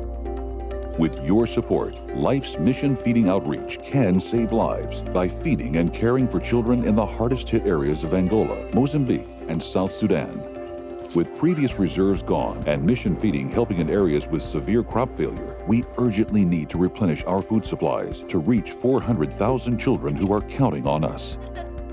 With 0.98 1.22
your 1.28 1.46
support, 1.46 2.00
Life's 2.16 2.58
Mission 2.58 2.96
Feeding 2.96 3.28
Outreach 3.28 3.82
can 3.84 4.22
save 4.22 4.54
lives 4.54 5.02
by 5.02 5.28
feeding 5.28 5.76
and 5.76 5.92
caring 5.92 6.28
for 6.28 6.40
children 6.40 6.86
in 6.86 6.96
the 6.96 7.06
hardest 7.06 7.50
hit 7.50 7.68
areas 7.68 8.06
of 8.06 8.14
Angola, 8.14 8.74
Mozambique, 8.74 9.28
and 9.50 9.62
South 9.62 9.92
Sudan. 9.92 10.57
With 11.18 11.36
previous 11.36 11.80
reserves 11.80 12.22
gone 12.22 12.64
and 12.68 12.86
mission 12.86 13.16
feeding 13.16 13.50
helping 13.50 13.80
in 13.80 13.90
areas 13.90 14.28
with 14.28 14.44
severe 14.44 14.84
crop 14.84 15.16
failure, 15.16 15.58
we 15.66 15.84
urgently 15.98 16.46
need 16.46 16.70
to 16.70 16.78
replenish 16.78 17.24
our 17.24 17.42
food 17.42 17.66
supplies 17.66 18.22
to 18.28 18.38
reach 18.38 18.70
400,000 18.70 19.80
children 19.80 20.16
who 20.16 20.32
are 20.32 20.42
counting 20.42 20.86
on 20.86 21.04
us. 21.04 21.40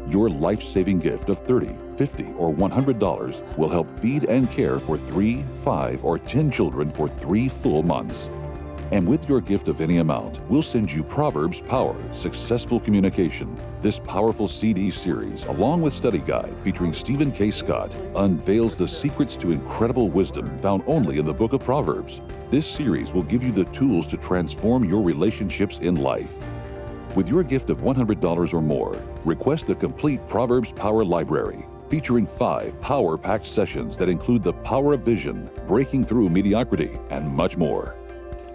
Your 0.07 0.29
life 0.29 0.61
saving 0.61 0.99
gift 0.99 1.31
of 1.31 1.43
$30, 1.43 1.97
$50, 1.97 2.39
or 2.39 2.53
$100 2.53 3.57
will 3.57 3.71
help 3.71 3.97
feed 3.97 4.25
and 4.25 4.51
care 4.51 4.79
for 4.79 4.99
three, 4.99 5.43
five, 5.55 6.05
or 6.05 6.19
10 6.19 6.51
children 6.51 6.91
for 6.91 7.09
three 7.09 7.49
full 7.49 7.83
months. 7.83 8.29
And 8.93 9.09
with 9.09 9.29
your 9.29 9.41
gift 9.41 9.69
of 9.69 9.81
any 9.81 9.97
amount, 9.99 10.41
we'll 10.49 10.63
send 10.63 10.93
you 10.93 11.03
Proverbs 11.03 11.63
Power 11.63 11.97
Successful 12.13 12.79
Communication. 12.79 13.59
This 13.81 13.99
powerful 13.99 14.47
CD 14.47 14.91
series, 14.91 15.45
along 15.47 15.81
with 15.81 15.95
study 15.95 16.19
guide 16.19 16.61
featuring 16.61 16.93
Stephen 16.93 17.31
K. 17.31 17.51
Scott, 17.51 17.97
unveils 18.17 18.77
the 18.77 18.87
secrets 18.87 19.37
to 19.39 19.53
incredible 19.53 20.11
wisdom 20.11 20.59
found 20.59 20.83
only 20.87 21.19
in 21.19 21.25
the 21.25 21.33
book 21.33 21.55
of 21.55 21.65
Proverbs. 21.65 22.21
This 22.51 22.67
series 22.67 23.13
will 23.13 23.23
give 23.23 23.43
you 23.43 23.53
the 23.53 23.65
tools 23.67 24.07
to 24.09 24.19
transform 24.19 24.85
your 24.85 25.03
relationships 25.03 25.79
in 25.79 25.97
life. 25.97 26.37
With 27.17 27.29
your 27.29 27.43
gift 27.43 27.71
of 27.71 27.81
$100 27.81 28.53
or 28.53 28.63
more, 28.63 29.03
request 29.25 29.67
the 29.67 29.75
complete 29.75 30.27
Proverbs 30.29 30.73
Power 30.73 31.05
Library, 31.05 31.65
featuring 31.89 32.27
five 32.27 32.79
power 32.83 33.17
packed 33.17 33.47
sessions 33.47 33.97
that 33.97 34.09
include 34.09 34.43
the 34.43 34.53
power 34.53 34.93
of 34.93 35.03
vision, 35.03 35.51
breaking 35.67 36.05
through 36.05 36.29
mediocrity, 36.29 36.99
and 37.11 37.27
much 37.27 37.57
more. 37.57 37.97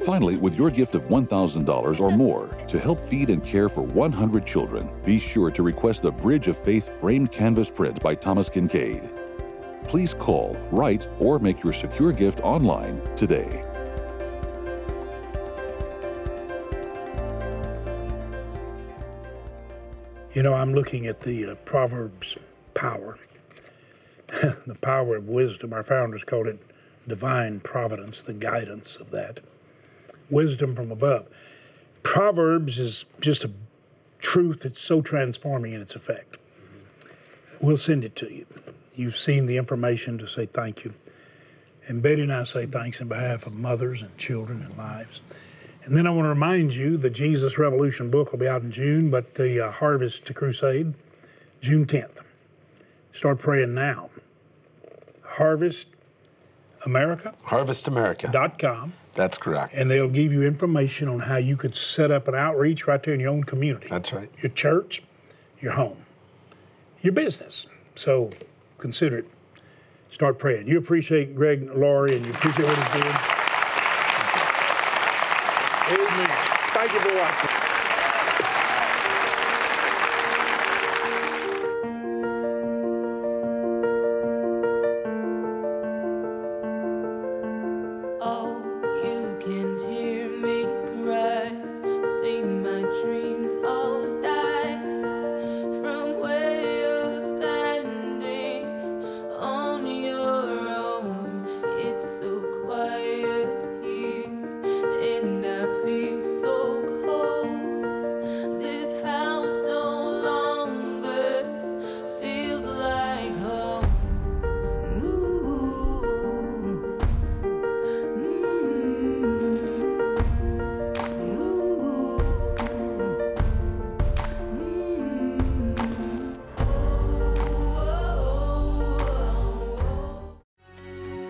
Finally, 0.04 0.38
with 0.38 0.58
your 0.58 0.72
gift 0.72 0.96
of 0.96 1.06
$1,000 1.08 2.00
or 2.00 2.12
more 2.12 2.48
to 2.68 2.80
help 2.80 3.02
feed 3.02 3.30
and 3.30 3.44
care 3.44 3.68
for 3.68 3.82
100 3.82 4.46
children, 4.46 4.90
be 5.06 5.20
sure 5.20 5.52
to 5.52 5.62
request 5.62 6.04
the 6.04 6.12
Bridge 6.12 6.48
of 6.48 6.58
Faith 6.58 7.02
framed 7.02 7.32
canvas 7.32 7.70
print 7.70 8.02
by 8.02 8.16
Thomas 8.16 8.50
Kinkade. 8.50 9.14
Please 9.88 10.14
call, 10.14 10.56
write, 10.72 11.10
or 11.20 11.38
make 11.40 11.64
your 11.64 11.74
secure 11.74 12.14
gift 12.14 12.40
online 12.42 13.02
today. 13.16 13.66
You 20.32 20.44
know, 20.44 20.54
I'm 20.54 20.74
looking 20.74 21.08
at 21.08 21.22
the 21.22 21.52
uh, 21.52 21.56
Proverbs 21.66 22.38
power, 22.74 23.18
the 24.28 24.78
power 24.80 25.18
of 25.18 25.28
wisdom. 25.28 25.74
Our 25.74 25.84
founders 25.84 26.24
called 26.24 26.48
it 26.48 26.62
divine 27.06 27.60
providence, 27.60 28.22
the 28.22 28.34
guidance 28.34 28.96
of 28.96 29.12
that 29.12 29.42
wisdom 30.30 30.76
from 30.76 30.92
above. 30.92 31.28
Proverbs 32.04 32.80
is 32.80 33.06
just 33.20 33.44
a 33.44 33.52
truth 34.20 34.62
that's 34.62 34.82
so 34.82 35.02
transforming 35.02 35.74
in 35.74 35.82
its 35.82 35.96
effect. 35.96 36.38
We'll 37.62 37.78
send 37.78 38.04
it 38.06 38.16
to 38.18 38.34
you. 38.34 38.46
You've 38.96 39.18
seen 39.18 39.46
the 39.46 39.58
information 39.58 40.18
to 40.18 40.28
say 40.28 40.46
thank 40.46 40.84
you. 40.84 40.94
And 41.88 42.04
Betty 42.04 42.22
and 42.22 42.32
I 42.32 42.44
say 42.44 42.66
thanks 42.66 43.02
in 43.02 43.08
behalf 43.08 43.48
of 43.48 43.54
mothers 43.54 44.02
and 44.02 44.16
children 44.18 44.62
and 44.62 44.78
lives. 44.78 45.22
And 45.84 45.96
then 45.96 46.06
I 46.06 46.12
want 46.12 46.26
to 46.26 46.30
remind 46.30 46.76
you 46.76 46.98
the 46.98 47.10
Jesus 47.10 47.58
Revolution 47.58 48.12
book 48.12 48.32
will 48.32 48.40
be 48.40 48.48
out 48.48 48.62
in 48.62 48.72
June, 48.72 49.10
but 49.10 49.36
the 49.36 49.66
uh, 49.66 49.72
Harvest 49.72 50.28
to 50.28 50.34
Crusade, 50.34 50.94
June 51.62 51.86
10th. 51.86 52.22
Start 53.12 53.40
praying 53.40 53.74
now. 53.74 54.10
Harvest 55.26 55.90
America. 56.86 57.34
HarvestAmerica.com. 57.48 58.94
That's 59.20 59.38
correct. 59.38 59.74
And 59.74 59.92
they'll 59.92 60.08
give 60.08 60.32
you 60.32 60.44
information 60.44 61.10
on 61.10 61.20
how 61.20 61.36
you 61.36 61.58
could 61.58 61.76
set 61.76 62.10
up 62.10 62.30
an 62.30 62.36
outreach 62.36 62.88
right 62.88 63.04
there 63.04 63.14
in 63.14 63.20
your 63.20 63.32
own 63.32 63.44
community. 63.44 63.88
That's 63.90 64.14
right. 64.14 64.30
Your 64.42 64.50
church, 64.50 65.02
your 65.60 65.74
home, 65.74 66.06
your 67.02 67.12
business. 67.12 67.68
So 67.96 68.30
consider 68.78 69.18
it. 69.18 69.26
Start 70.10 70.40
praying. 70.40 70.70
You 70.70 70.78
appreciate 70.78 71.36
Greg 71.36 71.70
Laurie 71.76 72.16
and 72.16 72.26
you 72.26 72.32
appreciate 72.32 72.66
what 72.66 72.78
he's 72.78 72.94
doing. 72.94 73.14
Amen. 75.92 76.30
Thank 76.72 76.94
you 76.94 77.00
for 77.02 77.16
watching. 77.18 77.49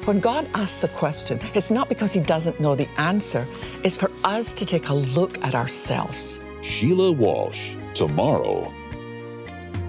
When 0.09 0.19
God 0.19 0.47
asks 0.55 0.83
a 0.83 0.87
question, 0.87 1.39
it's 1.53 1.69
not 1.69 1.87
because 1.87 2.13
He 2.13 2.19
doesn't 2.19 2.59
know 2.59 2.73
the 2.73 2.89
answer, 2.99 3.45
it's 3.83 3.95
for 3.95 4.09
us 4.23 4.55
to 4.55 4.65
take 4.65 4.89
a 4.89 4.93
look 4.95 5.37
at 5.43 5.53
ourselves. 5.53 6.41
Sheila 6.63 7.11
Walsh, 7.11 7.75
tomorrow. 7.93 8.73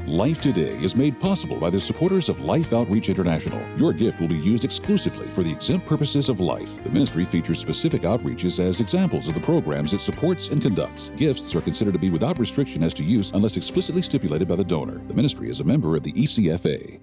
Life 0.07 0.43
Today 0.43 0.77
is 0.83 0.95
made 0.95 1.19
possible 1.21 1.57
by 1.57 1.71
the 1.71 1.81
supporters 1.81 2.29
of 2.29 2.41
Life 2.41 2.75
Outreach 2.75 3.09
International. 3.09 3.67
Your 3.79 3.95
gift 3.95 4.21
will 4.21 4.29
be 4.29 4.37
used 4.37 4.65
exclusively 4.65 5.27
for 5.27 5.43
the 5.43 5.53
exempt 5.53 5.87
purposes 5.87 6.29
of 6.29 6.39
life. 6.39 6.83
The 6.85 6.91
ministry 6.91 7.25
features 7.25 7.59
specific 7.59 8.03
outreaches 8.03 8.63
as 8.63 8.81
examples 8.81 9.27
of 9.27 9.33
the 9.33 9.41
programs 9.41 9.95
it 9.95 10.03
supports 10.03 10.49
and 10.49 10.61
conducts. 10.61 11.13
Gifts 11.17 11.55
are 11.55 11.63
considered 11.63 11.95
to 11.95 11.99
be 11.99 12.11
without 12.11 12.39
restriction 12.39 12.83
as 12.83 12.93
to 12.93 13.03
use 13.03 13.31
unless 13.31 13.57
explicitly 13.57 14.03
stipulated 14.03 14.49
by 14.49 14.57
the 14.57 14.65
donor. 14.65 14.99
The 15.07 15.15
ministry 15.15 15.49
is 15.49 15.61
a 15.61 15.65
member 15.65 15.97
of 15.97 16.03
the 16.03 16.13
ECFA. 16.13 17.01